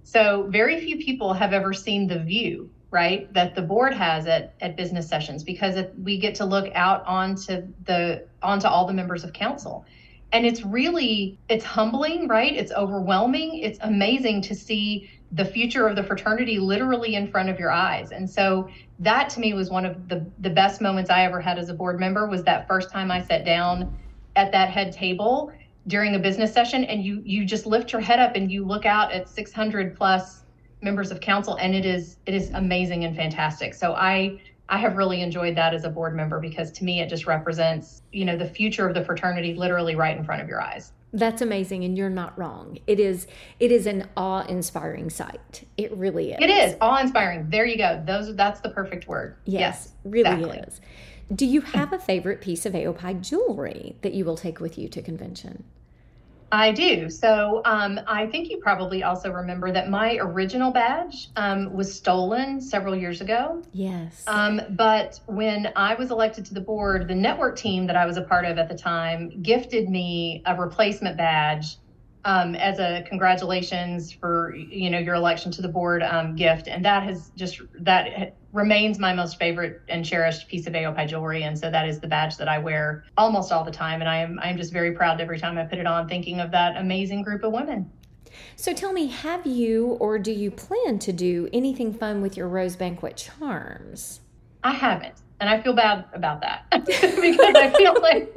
So, 0.04 0.48
very 0.50 0.80
few 0.82 0.98
people 0.98 1.34
have 1.34 1.54
ever 1.54 1.74
seen 1.74 2.08
the 2.08 2.20
view 2.20 2.70
right 2.92 3.34
that 3.34 3.56
the 3.56 3.62
board 3.62 3.94
has 3.94 4.28
at, 4.28 4.54
at 4.62 4.78
business 4.78 5.10
sessions 5.10 5.44
because 5.44 5.84
we 6.04 6.20
get 6.20 6.36
to 6.36 6.46
look 6.46 6.72
out 6.76 7.04
onto 7.06 7.68
the 7.86 8.26
onto 8.42 8.68
all 8.68 8.86
the 8.86 8.94
members 8.94 9.24
of 9.24 9.34
council. 9.34 9.86
And 10.32 10.46
it's 10.46 10.64
really 10.64 11.40
it's 11.50 11.66
humbling 11.66 12.28
right? 12.28 12.54
It's 12.54 12.72
overwhelming. 12.72 13.60
It's 13.60 13.80
amazing 13.82 14.42
to 14.44 14.56
see 14.56 15.10
the 15.32 15.46
future 15.46 15.88
of 15.88 15.96
the 15.96 16.04
fraternity 16.04 16.60
literally 16.60 17.16
in 17.16 17.28
front 17.28 17.50
of 17.50 17.60
your 17.60 17.72
eyes. 17.72 18.12
And 18.12 18.30
so 18.30 18.70
that 19.00 19.30
to 19.32 19.40
me 19.40 19.54
was 19.54 19.70
one 19.70 19.86
of 19.86 20.08
the 20.08 20.26
the 20.40 20.50
best 20.50 20.82
moments 20.82 21.10
i 21.10 21.24
ever 21.24 21.42
had 21.42 21.58
as 21.58 21.70
a 21.70 21.74
board 21.74 22.00
member 22.00 22.28
was 22.28 22.44
that 22.44 22.68
first 22.68 22.92
time 22.92 23.10
i 23.12 23.22
sat 23.22 23.44
down 23.46 23.98
at 24.36 24.52
that 24.52 24.70
head 24.70 24.92
table 24.92 25.52
during 25.88 26.16
a 26.16 26.20
business 26.20 26.54
session 26.54 26.84
and 26.86 27.04
you 27.04 27.22
you 27.26 27.46
just 27.46 27.66
lift 27.66 27.92
your 27.92 28.02
head 28.02 28.20
up 28.20 28.36
and 28.36 28.52
you 28.52 28.66
look 28.66 28.86
out 28.86 29.12
at 29.12 29.28
600 29.28 29.96
plus 29.96 30.44
members 30.82 31.12
of 31.12 31.20
council 31.20 31.56
and 31.56 31.76
it 31.76 31.86
is 31.86 32.18
it 32.26 32.34
is 32.34 32.50
amazing 32.52 33.04
and 33.04 33.16
fantastic. 33.16 33.74
So 33.74 33.94
i 33.94 34.40
i 34.70 34.78
have 34.78 34.96
really 34.96 35.22
enjoyed 35.22 35.56
that 35.58 35.74
as 35.74 35.84
a 35.84 35.90
board 35.90 36.16
member 36.16 36.40
because 36.40 36.72
to 36.72 36.86
me 36.86 37.02
it 37.02 37.10
just 37.10 37.28
represents 37.28 38.02
you 38.14 38.24
know 38.24 38.38
the 38.38 38.48
future 38.48 38.88
of 38.88 38.94
the 38.94 39.04
fraternity 39.04 39.54
literally 39.54 39.96
right 39.96 40.18
in 40.18 40.24
front 40.24 40.42
of 40.42 40.48
your 40.48 40.62
eyes. 40.62 40.94
That's 41.16 41.44
amazing 41.44 41.84
and 41.84 41.96
you're 41.96 42.10
not 42.10 42.38
wrong. 42.40 42.80
It 42.88 43.00
is 43.00 43.28
it 43.60 43.72
is 43.72 43.86
an 43.86 44.10
awe-inspiring 44.16 45.10
sight. 45.10 45.68
It 45.78 45.92
really 45.96 46.32
is. 46.32 46.38
It 46.42 46.50
is 46.50 46.76
awe-inspiring. 46.80 47.50
There 47.50 47.66
you 47.66 47.78
go. 47.78 48.02
Those 48.06 48.36
that's 48.36 48.62
the 48.62 48.70
perfect 48.70 49.08
word. 49.08 49.36
Yes, 49.46 49.60
yes 49.60 49.94
really 50.06 50.32
exactly. 50.32 50.60
is 50.60 50.82
do 51.34 51.46
you 51.46 51.62
have 51.62 51.94
a 51.94 52.00
favorite 52.00 52.42
piece 52.42 52.66
of 52.66 52.74
AOPI 52.74 53.22
jewelry 53.22 53.96
that 54.02 54.14
you 54.14 54.26
will 54.26 54.38
take 54.38 54.60
with 54.60 54.78
you 54.78 54.88
to 54.90 55.02
convention 55.02 55.64
I 56.54 56.72
do. 56.72 57.10
So 57.10 57.64
um, 57.66 58.00
I 58.06 58.28
think 58.28 58.52
you 58.52 58.60
probably 58.60 59.02
also 59.02 59.32
remember 59.32 59.72
that 59.72 59.90
my 59.90 60.20
original 60.22 60.70
badge 60.70 61.30
um, 61.36 61.74
was 61.74 61.92
stolen 61.92 62.62
several 62.62 62.96
years 62.96 63.22
ago. 63.22 63.64
Yes. 63.72 64.24
Um, 64.28 64.62
but 64.70 65.20
when 65.26 65.74
I 65.76 65.96
was 65.96 66.12
elected 66.12 66.46
to 66.46 66.54
the 66.54 66.62
board, 66.62 67.08
the 67.08 67.16
network 67.16 67.56
team 67.56 67.88
that 67.88 67.96
I 67.96 68.06
was 68.06 68.18
a 68.18 68.22
part 68.22 68.46
of 68.46 68.60
at 68.60 68.70
the 68.70 68.78
time 68.78 69.42
gifted 69.42 69.90
me 69.90 70.44
a 70.46 70.56
replacement 70.56 71.18
badge 71.18 71.78
um, 72.24 72.54
as 72.54 72.78
a 72.78 73.04
congratulations 73.10 74.12
for 74.12 74.56
you 74.56 74.92
know 74.92 75.00
your 75.00 75.16
election 75.16 75.52
to 75.54 75.64
the 75.64 75.68
board 75.68 76.04
um, 76.04 76.36
gift, 76.36 76.68
and 76.68 76.86
that 76.86 77.02
has 77.02 77.32
just 77.36 77.62
that 77.80 78.36
remains 78.54 79.00
my 79.00 79.14
most 79.14 79.38
favorite 79.38 79.82
and 79.90 80.06
cherished 80.06 80.48
piece 80.48 80.68
of 80.68 80.74
AOPI 80.74 81.08
jewelry, 81.08 81.44
and 81.44 81.58
so 81.58 81.70
that 81.70 81.88
is 81.90 82.00
the 82.00 82.08
badge 82.08 82.38
that 82.38 82.48
I 82.48 82.60
wear 82.60 83.04
almost 83.18 83.52
all 83.52 83.64
the 83.64 83.72
time, 83.72 84.00
and 84.00 84.10
I 84.10 84.18
am 84.18 84.40
I'm 84.42 84.56
just 84.56 84.72
very 84.72 84.92
proud 84.92 85.20
every 85.20 85.40
time 85.40 85.58
I 85.58 85.66
put 85.66 85.80
it 85.80 85.88
on, 85.88 86.08
thinking 86.08 86.40
of 86.40 86.52
that 86.52 86.78
amazing 86.78 87.24
group 87.24 87.44
of 87.44 87.52
women. 87.52 87.92
So 88.56 88.74
tell 88.74 88.94
me, 88.94 89.08
have 89.08 89.46
you 89.46 89.98
or 90.00 90.18
do 90.18 90.32
you 90.32 90.52
plan 90.52 91.00
to 91.00 91.12
do 91.12 91.50
anything 91.52 91.94
fun 91.94 92.22
with 92.22 92.38
your 92.38 92.48
rose 92.48 92.76
banquet 92.76 93.18
charms? 93.18 94.22
I 94.64 94.72
haven't, 94.72 95.16
and 95.40 95.50
I 95.50 95.62
feel 95.62 95.74
bad 95.74 96.06
about 96.14 96.42
that 96.42 96.66
because 96.72 97.56
I 97.56 97.74
feel 97.76 98.00
like 98.02 98.34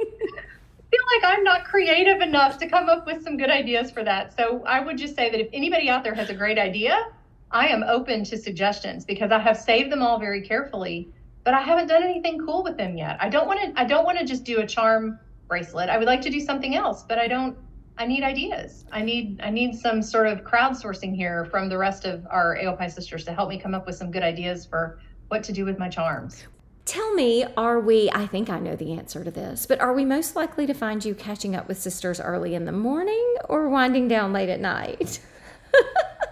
feel 0.89 1.01
like 1.21 1.31
I'm 1.35 1.43
not 1.43 1.65
creative 1.65 2.21
enough 2.21 2.57
to 2.59 2.69
come 2.69 2.89
up 2.89 3.05
with 3.05 3.23
some 3.23 3.37
good 3.37 3.49
ideas 3.49 3.91
for 3.91 4.03
that. 4.03 4.35
So 4.35 4.63
I 4.65 4.79
would 4.79 4.97
just 4.97 5.15
say 5.15 5.29
that 5.29 5.39
if 5.39 5.49
anybody 5.53 5.89
out 5.89 6.03
there 6.03 6.13
has 6.13 6.29
a 6.29 6.33
great 6.33 6.57
idea, 6.57 7.07
I 7.51 7.67
am 7.67 7.83
open 7.83 8.23
to 8.25 8.37
suggestions 8.37 9.05
because 9.05 9.31
I 9.31 9.39
have 9.39 9.57
saved 9.57 9.91
them 9.91 10.01
all 10.01 10.19
very 10.19 10.41
carefully, 10.41 11.09
but 11.43 11.53
I 11.53 11.61
haven't 11.61 11.87
done 11.87 12.03
anything 12.03 12.39
cool 12.45 12.63
with 12.63 12.77
them 12.77 12.97
yet. 12.97 13.17
I 13.21 13.29
don't 13.29 13.47
want 13.47 13.61
to 13.61 13.79
I 13.79 13.85
don't 13.85 14.05
want 14.05 14.17
to 14.19 14.25
just 14.25 14.43
do 14.43 14.59
a 14.59 14.67
charm 14.67 15.19
bracelet. 15.47 15.89
I 15.89 15.97
would 15.97 16.07
like 16.07 16.21
to 16.21 16.29
do 16.29 16.39
something 16.39 16.75
else, 16.75 17.03
but 17.03 17.17
I 17.17 17.27
don't 17.27 17.57
I 17.97 18.05
need 18.05 18.23
ideas. 18.23 18.85
I 18.91 19.01
need 19.01 19.39
I 19.41 19.49
need 19.49 19.75
some 19.75 20.01
sort 20.01 20.27
of 20.27 20.43
crowdsourcing 20.43 21.15
here 21.15 21.45
from 21.45 21.69
the 21.69 21.77
rest 21.77 22.05
of 22.05 22.27
our 22.29 22.57
AOPI 22.57 22.91
sisters 22.91 23.23
to 23.25 23.33
help 23.33 23.49
me 23.49 23.57
come 23.57 23.73
up 23.73 23.85
with 23.85 23.95
some 23.95 24.11
good 24.11 24.23
ideas 24.23 24.65
for 24.65 24.99
what 25.29 25.43
to 25.43 25.53
do 25.53 25.65
with 25.65 25.79
my 25.79 25.89
charms. 25.89 26.43
Tell 26.85 27.13
me, 27.15 27.43
are 27.57 27.81
we, 27.81 28.09
I 28.11 28.27
think 28.27 28.49
I 28.49 28.59
know 28.59 28.77
the 28.77 28.93
answer 28.93 29.21
to 29.21 29.29
this, 29.29 29.65
but 29.65 29.81
are 29.81 29.91
we 29.91 30.05
most 30.05 30.37
likely 30.37 30.65
to 30.67 30.73
find 30.73 31.03
you 31.03 31.13
catching 31.13 31.53
up 31.53 31.67
with 31.67 31.77
sisters 31.81 32.21
early 32.21 32.55
in 32.55 32.63
the 32.63 32.71
morning 32.71 33.35
or 33.49 33.67
winding 33.67 34.07
down 34.07 34.31
late 34.31 34.47
at 34.47 34.61
night? 34.61 35.19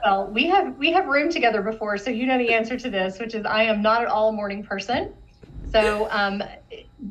well, 0.06 0.28
we 0.28 0.46
have 0.48 0.78
we 0.78 0.92
have 0.92 1.08
roomed 1.08 1.32
together 1.32 1.64
before, 1.64 1.98
so 1.98 2.12
you 2.12 2.28
know 2.28 2.38
the 2.38 2.54
answer 2.54 2.78
to 2.78 2.90
this, 2.92 3.20
which 3.20 3.34
is 3.34 3.44
I 3.44 3.64
am 3.64 3.82
not 3.82 4.04
at 4.04 4.08
all 4.08 4.30
a 4.30 4.32
morning 4.32 4.64
person. 4.64 5.14
So 5.72 6.08
um, 6.12 6.44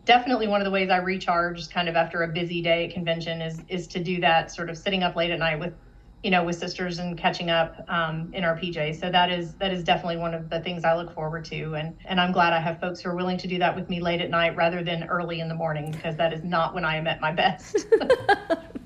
definitely 0.05 0.47
one 0.47 0.61
of 0.61 0.65
the 0.65 0.71
ways 0.71 0.91
I 0.91 0.99
recharge 0.99 1.69
kind 1.71 1.89
of 1.89 1.97
after 1.97 2.23
a 2.23 2.29
busy 2.29 2.63
day 2.63 2.87
at 2.87 2.95
convention 2.95 3.43
is 3.43 3.61
is 3.69 3.89
to 3.89 4.03
do 4.03 4.21
that 4.21 4.53
sort 4.53 4.71
of 4.71 4.79
sitting 4.79 5.03
up 5.03 5.17
late 5.17 5.33
at 5.33 5.41
night 5.41 5.59
with 5.59 5.75
you 6.23 6.31
know, 6.31 6.43
with 6.43 6.57
sisters 6.57 7.01
and 7.01 7.19
catching 7.19 7.51
up 7.51 7.85
um, 7.89 8.31
in 8.33 8.45
our 8.45 8.57
PJs. 8.57 8.99
So 8.99 9.11
that 9.11 9.31
is 9.31 9.57
that 9.57 9.73
is 9.73 9.85
definitely 9.85 10.17
one 10.17 10.33
of 10.33 10.49
the 10.49 10.61
things 10.61 10.83
I 10.83 10.97
look 10.97 11.13
forward 11.13 11.45
to, 11.47 11.75
and 11.75 11.99
and 12.07 12.19
I'm 12.21 12.33
glad 12.33 12.55
I 12.55 12.61
have 12.61 12.81
folks 12.81 13.01
who 13.01 13.11
are 13.11 13.17
willing 13.17 13.37
to 13.39 13.49
do 13.49 13.59
that 13.59 13.77
with 13.77 13.91
me 13.91 14.01
late 14.01 14.23
at 14.23 14.31
night 14.31 14.57
rather 14.57 14.83
than 14.83 15.05
early 15.05 15.41
in 15.41 15.49
the 15.49 15.55
morning 15.55 15.91
because 15.91 16.17
that 16.17 16.33
is 16.33 16.43
not 16.45 16.75
when 16.75 16.85
I 16.85 16.97
am 16.97 17.07
at 17.09 17.21
my 17.21 17.33
best. 17.33 17.87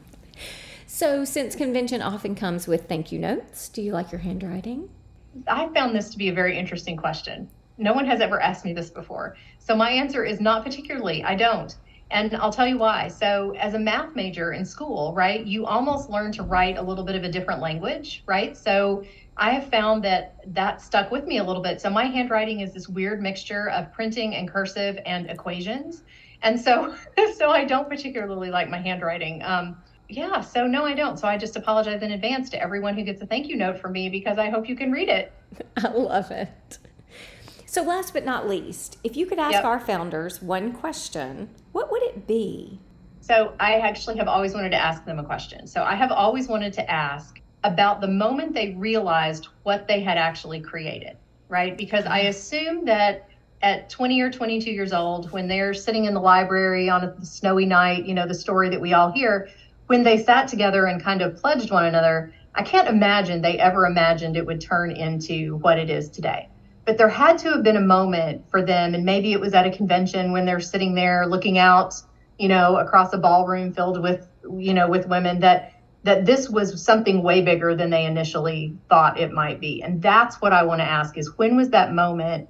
so, 0.98 1.24
since 1.24 1.54
convention 1.54 2.02
often 2.02 2.34
comes 2.34 2.66
with 2.66 2.88
thank 2.88 3.12
you 3.12 3.20
notes, 3.20 3.68
do 3.68 3.80
you 3.80 3.92
like 3.92 4.10
your 4.10 4.20
handwriting? 4.20 4.88
I 5.46 5.68
found 5.68 5.94
this 5.94 6.10
to 6.10 6.18
be 6.18 6.28
a 6.28 6.32
very 6.32 6.58
interesting 6.58 6.96
question. 6.96 7.48
No 7.76 7.92
one 7.92 8.04
has 8.04 8.20
ever 8.20 8.42
asked 8.42 8.64
me 8.64 8.72
this 8.72 8.90
before. 8.90 9.36
So 9.60 9.76
my 9.76 9.90
answer 9.90 10.24
is 10.24 10.40
not 10.40 10.64
particularly. 10.64 11.22
I 11.22 11.36
don't. 11.36 11.76
And 12.10 12.34
I'll 12.34 12.50
tell 12.50 12.66
you 12.66 12.78
why. 12.78 13.06
So, 13.06 13.54
as 13.60 13.74
a 13.74 13.78
math 13.78 14.16
major 14.16 14.54
in 14.54 14.64
school, 14.64 15.14
right, 15.14 15.46
you 15.46 15.66
almost 15.66 16.10
learn 16.10 16.32
to 16.32 16.42
write 16.42 16.78
a 16.78 16.82
little 16.82 17.04
bit 17.04 17.14
of 17.14 17.22
a 17.22 17.30
different 17.30 17.60
language, 17.60 18.24
right? 18.26 18.56
So, 18.56 19.04
I 19.36 19.52
have 19.52 19.70
found 19.70 20.02
that 20.02 20.34
that 20.52 20.82
stuck 20.82 21.12
with 21.12 21.28
me 21.28 21.38
a 21.38 21.44
little 21.44 21.62
bit. 21.62 21.80
So, 21.80 21.90
my 21.90 22.06
handwriting 22.06 22.58
is 22.58 22.72
this 22.72 22.88
weird 22.88 23.22
mixture 23.22 23.70
of 23.70 23.92
printing 23.92 24.34
and 24.34 24.50
cursive 24.50 24.98
and 25.06 25.30
equations. 25.30 26.02
And 26.42 26.60
so, 26.60 26.96
so 27.36 27.50
I 27.50 27.64
don't 27.64 27.88
particularly 27.88 28.50
like 28.50 28.68
my 28.68 28.78
handwriting. 28.78 29.44
Um, 29.44 29.76
yeah, 30.08 30.40
so 30.40 30.66
no, 30.66 30.84
I 30.84 30.94
don't. 30.94 31.18
So 31.18 31.28
I 31.28 31.36
just 31.36 31.56
apologize 31.56 32.02
in 32.02 32.12
advance 32.12 32.48
to 32.50 32.62
everyone 32.62 32.94
who 32.94 33.02
gets 33.02 33.20
a 33.22 33.26
thank 33.26 33.48
you 33.48 33.56
note 33.56 33.78
from 33.78 33.92
me 33.92 34.08
because 34.08 34.38
I 34.38 34.48
hope 34.48 34.68
you 34.68 34.76
can 34.76 34.90
read 34.90 35.08
it. 35.08 35.32
I 35.76 35.88
love 35.88 36.30
it. 36.30 36.78
So, 37.66 37.82
last 37.82 38.14
but 38.14 38.24
not 38.24 38.48
least, 38.48 38.96
if 39.04 39.14
you 39.14 39.26
could 39.26 39.38
ask 39.38 39.52
yep. 39.52 39.64
our 39.64 39.78
founders 39.78 40.40
one 40.40 40.72
question, 40.72 41.50
what 41.72 41.92
would 41.92 42.02
it 42.02 42.26
be? 42.26 42.78
So, 43.20 43.52
I 43.60 43.74
actually 43.80 44.16
have 44.16 44.26
always 44.28 44.54
wanted 44.54 44.70
to 44.70 44.78
ask 44.78 45.04
them 45.04 45.18
a 45.18 45.24
question. 45.24 45.66
So, 45.66 45.82
I 45.82 45.94
have 45.94 46.10
always 46.10 46.48
wanted 46.48 46.72
to 46.74 46.90
ask 46.90 47.42
about 47.64 48.00
the 48.00 48.08
moment 48.08 48.54
they 48.54 48.70
realized 48.78 49.48
what 49.64 49.86
they 49.86 50.00
had 50.00 50.16
actually 50.16 50.60
created, 50.60 51.18
right? 51.50 51.76
Because 51.76 52.06
I 52.06 52.20
mm-hmm. 52.20 52.28
assume 52.28 52.84
that 52.86 53.28
at 53.60 53.90
20 53.90 54.20
or 54.22 54.30
22 54.30 54.70
years 54.70 54.94
old, 54.94 55.30
when 55.32 55.46
they're 55.46 55.74
sitting 55.74 56.06
in 56.06 56.14
the 56.14 56.20
library 56.20 56.88
on 56.88 57.04
a 57.04 57.24
snowy 57.24 57.66
night, 57.66 58.06
you 58.06 58.14
know, 58.14 58.26
the 58.26 58.34
story 58.34 58.70
that 58.70 58.80
we 58.80 58.94
all 58.94 59.12
hear, 59.12 59.48
when 59.88 60.04
they 60.04 60.22
sat 60.22 60.48
together 60.48 60.84
and 60.84 61.02
kind 61.02 61.22
of 61.22 61.36
pledged 61.36 61.70
one 61.70 61.86
another, 61.86 62.32
I 62.54 62.62
can't 62.62 62.88
imagine 62.88 63.40
they 63.40 63.58
ever 63.58 63.86
imagined 63.86 64.36
it 64.36 64.46
would 64.46 64.60
turn 64.60 64.92
into 64.92 65.56
what 65.56 65.78
it 65.78 65.90
is 65.90 66.10
today. 66.10 66.48
But 66.84 66.98
there 66.98 67.08
had 67.08 67.38
to 67.38 67.50
have 67.50 67.62
been 67.62 67.76
a 67.76 67.80
moment 67.80 68.50
for 68.50 68.62
them 68.62 68.94
and 68.94 69.04
maybe 69.04 69.32
it 69.32 69.40
was 69.40 69.54
at 69.54 69.66
a 69.66 69.70
convention 69.70 70.32
when 70.32 70.44
they're 70.44 70.60
sitting 70.60 70.94
there 70.94 71.26
looking 71.26 71.58
out 71.58 71.94
you 72.38 72.48
know 72.48 72.76
across 72.76 73.12
a 73.12 73.18
ballroom 73.18 73.72
filled 73.72 74.00
with 74.00 74.26
you 74.58 74.72
know 74.72 74.88
with 74.88 75.06
women 75.06 75.40
that 75.40 75.72
that 76.04 76.24
this 76.24 76.48
was 76.48 76.82
something 76.82 77.22
way 77.22 77.42
bigger 77.42 77.74
than 77.74 77.90
they 77.90 78.06
initially 78.06 78.76
thought 78.88 79.18
it 79.18 79.32
might 79.32 79.58
be. 79.58 79.82
And 79.82 80.00
that's 80.00 80.40
what 80.40 80.52
i 80.52 80.62
want 80.64 80.80
to 80.80 80.84
ask 80.84 81.16
is 81.16 81.36
when 81.36 81.56
was 81.56 81.70
that 81.70 81.94
moment 81.94 82.48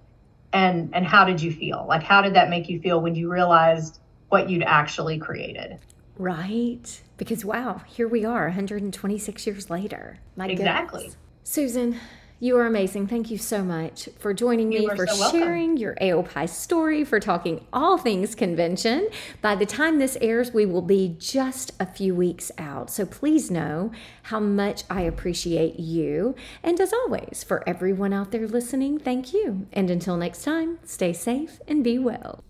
and 0.52 0.90
and 0.92 1.06
how 1.06 1.24
did 1.24 1.40
you 1.40 1.52
feel? 1.52 1.86
Like 1.88 2.02
how 2.02 2.20
did 2.20 2.34
that 2.34 2.50
make 2.50 2.68
you 2.68 2.80
feel 2.80 3.00
when 3.00 3.14
you 3.14 3.30
realized 3.30 4.00
what 4.28 4.50
you'd 4.50 4.64
actually 4.64 5.18
created 5.18 5.78
right 6.18 7.02
because 7.16 7.44
wow 7.44 7.82
here 7.86 8.08
we 8.08 8.24
are 8.24 8.44
126 8.44 9.46
years 9.46 9.70
later 9.70 10.18
my 10.36 10.48
exactly 10.48 11.04
goodness. 11.04 11.16
susan 11.44 11.98
you 12.40 12.56
are 12.56 12.66
amazing. 12.66 13.08
Thank 13.08 13.32
you 13.32 13.38
so 13.38 13.64
much 13.64 14.08
for 14.20 14.32
joining 14.32 14.68
me, 14.68 14.86
for 14.94 15.08
so 15.08 15.30
sharing 15.32 15.76
your 15.76 15.96
AOPI 15.96 16.48
story, 16.48 17.02
for 17.02 17.18
talking 17.18 17.66
all 17.72 17.98
things 17.98 18.36
convention. 18.36 19.08
By 19.42 19.56
the 19.56 19.66
time 19.66 19.98
this 19.98 20.16
airs, 20.20 20.52
we 20.52 20.64
will 20.64 20.82
be 20.82 21.16
just 21.18 21.72
a 21.80 21.86
few 21.86 22.14
weeks 22.14 22.52
out. 22.56 22.90
So 22.90 23.04
please 23.04 23.50
know 23.50 23.90
how 24.24 24.38
much 24.38 24.84
I 24.88 25.00
appreciate 25.00 25.80
you. 25.80 26.36
And 26.62 26.80
as 26.80 26.92
always, 26.92 27.42
for 27.42 27.68
everyone 27.68 28.12
out 28.12 28.30
there 28.30 28.46
listening, 28.46 29.00
thank 29.00 29.32
you. 29.32 29.66
And 29.72 29.90
until 29.90 30.16
next 30.16 30.44
time, 30.44 30.78
stay 30.84 31.12
safe 31.12 31.60
and 31.66 31.82
be 31.82 31.98
well. 31.98 32.44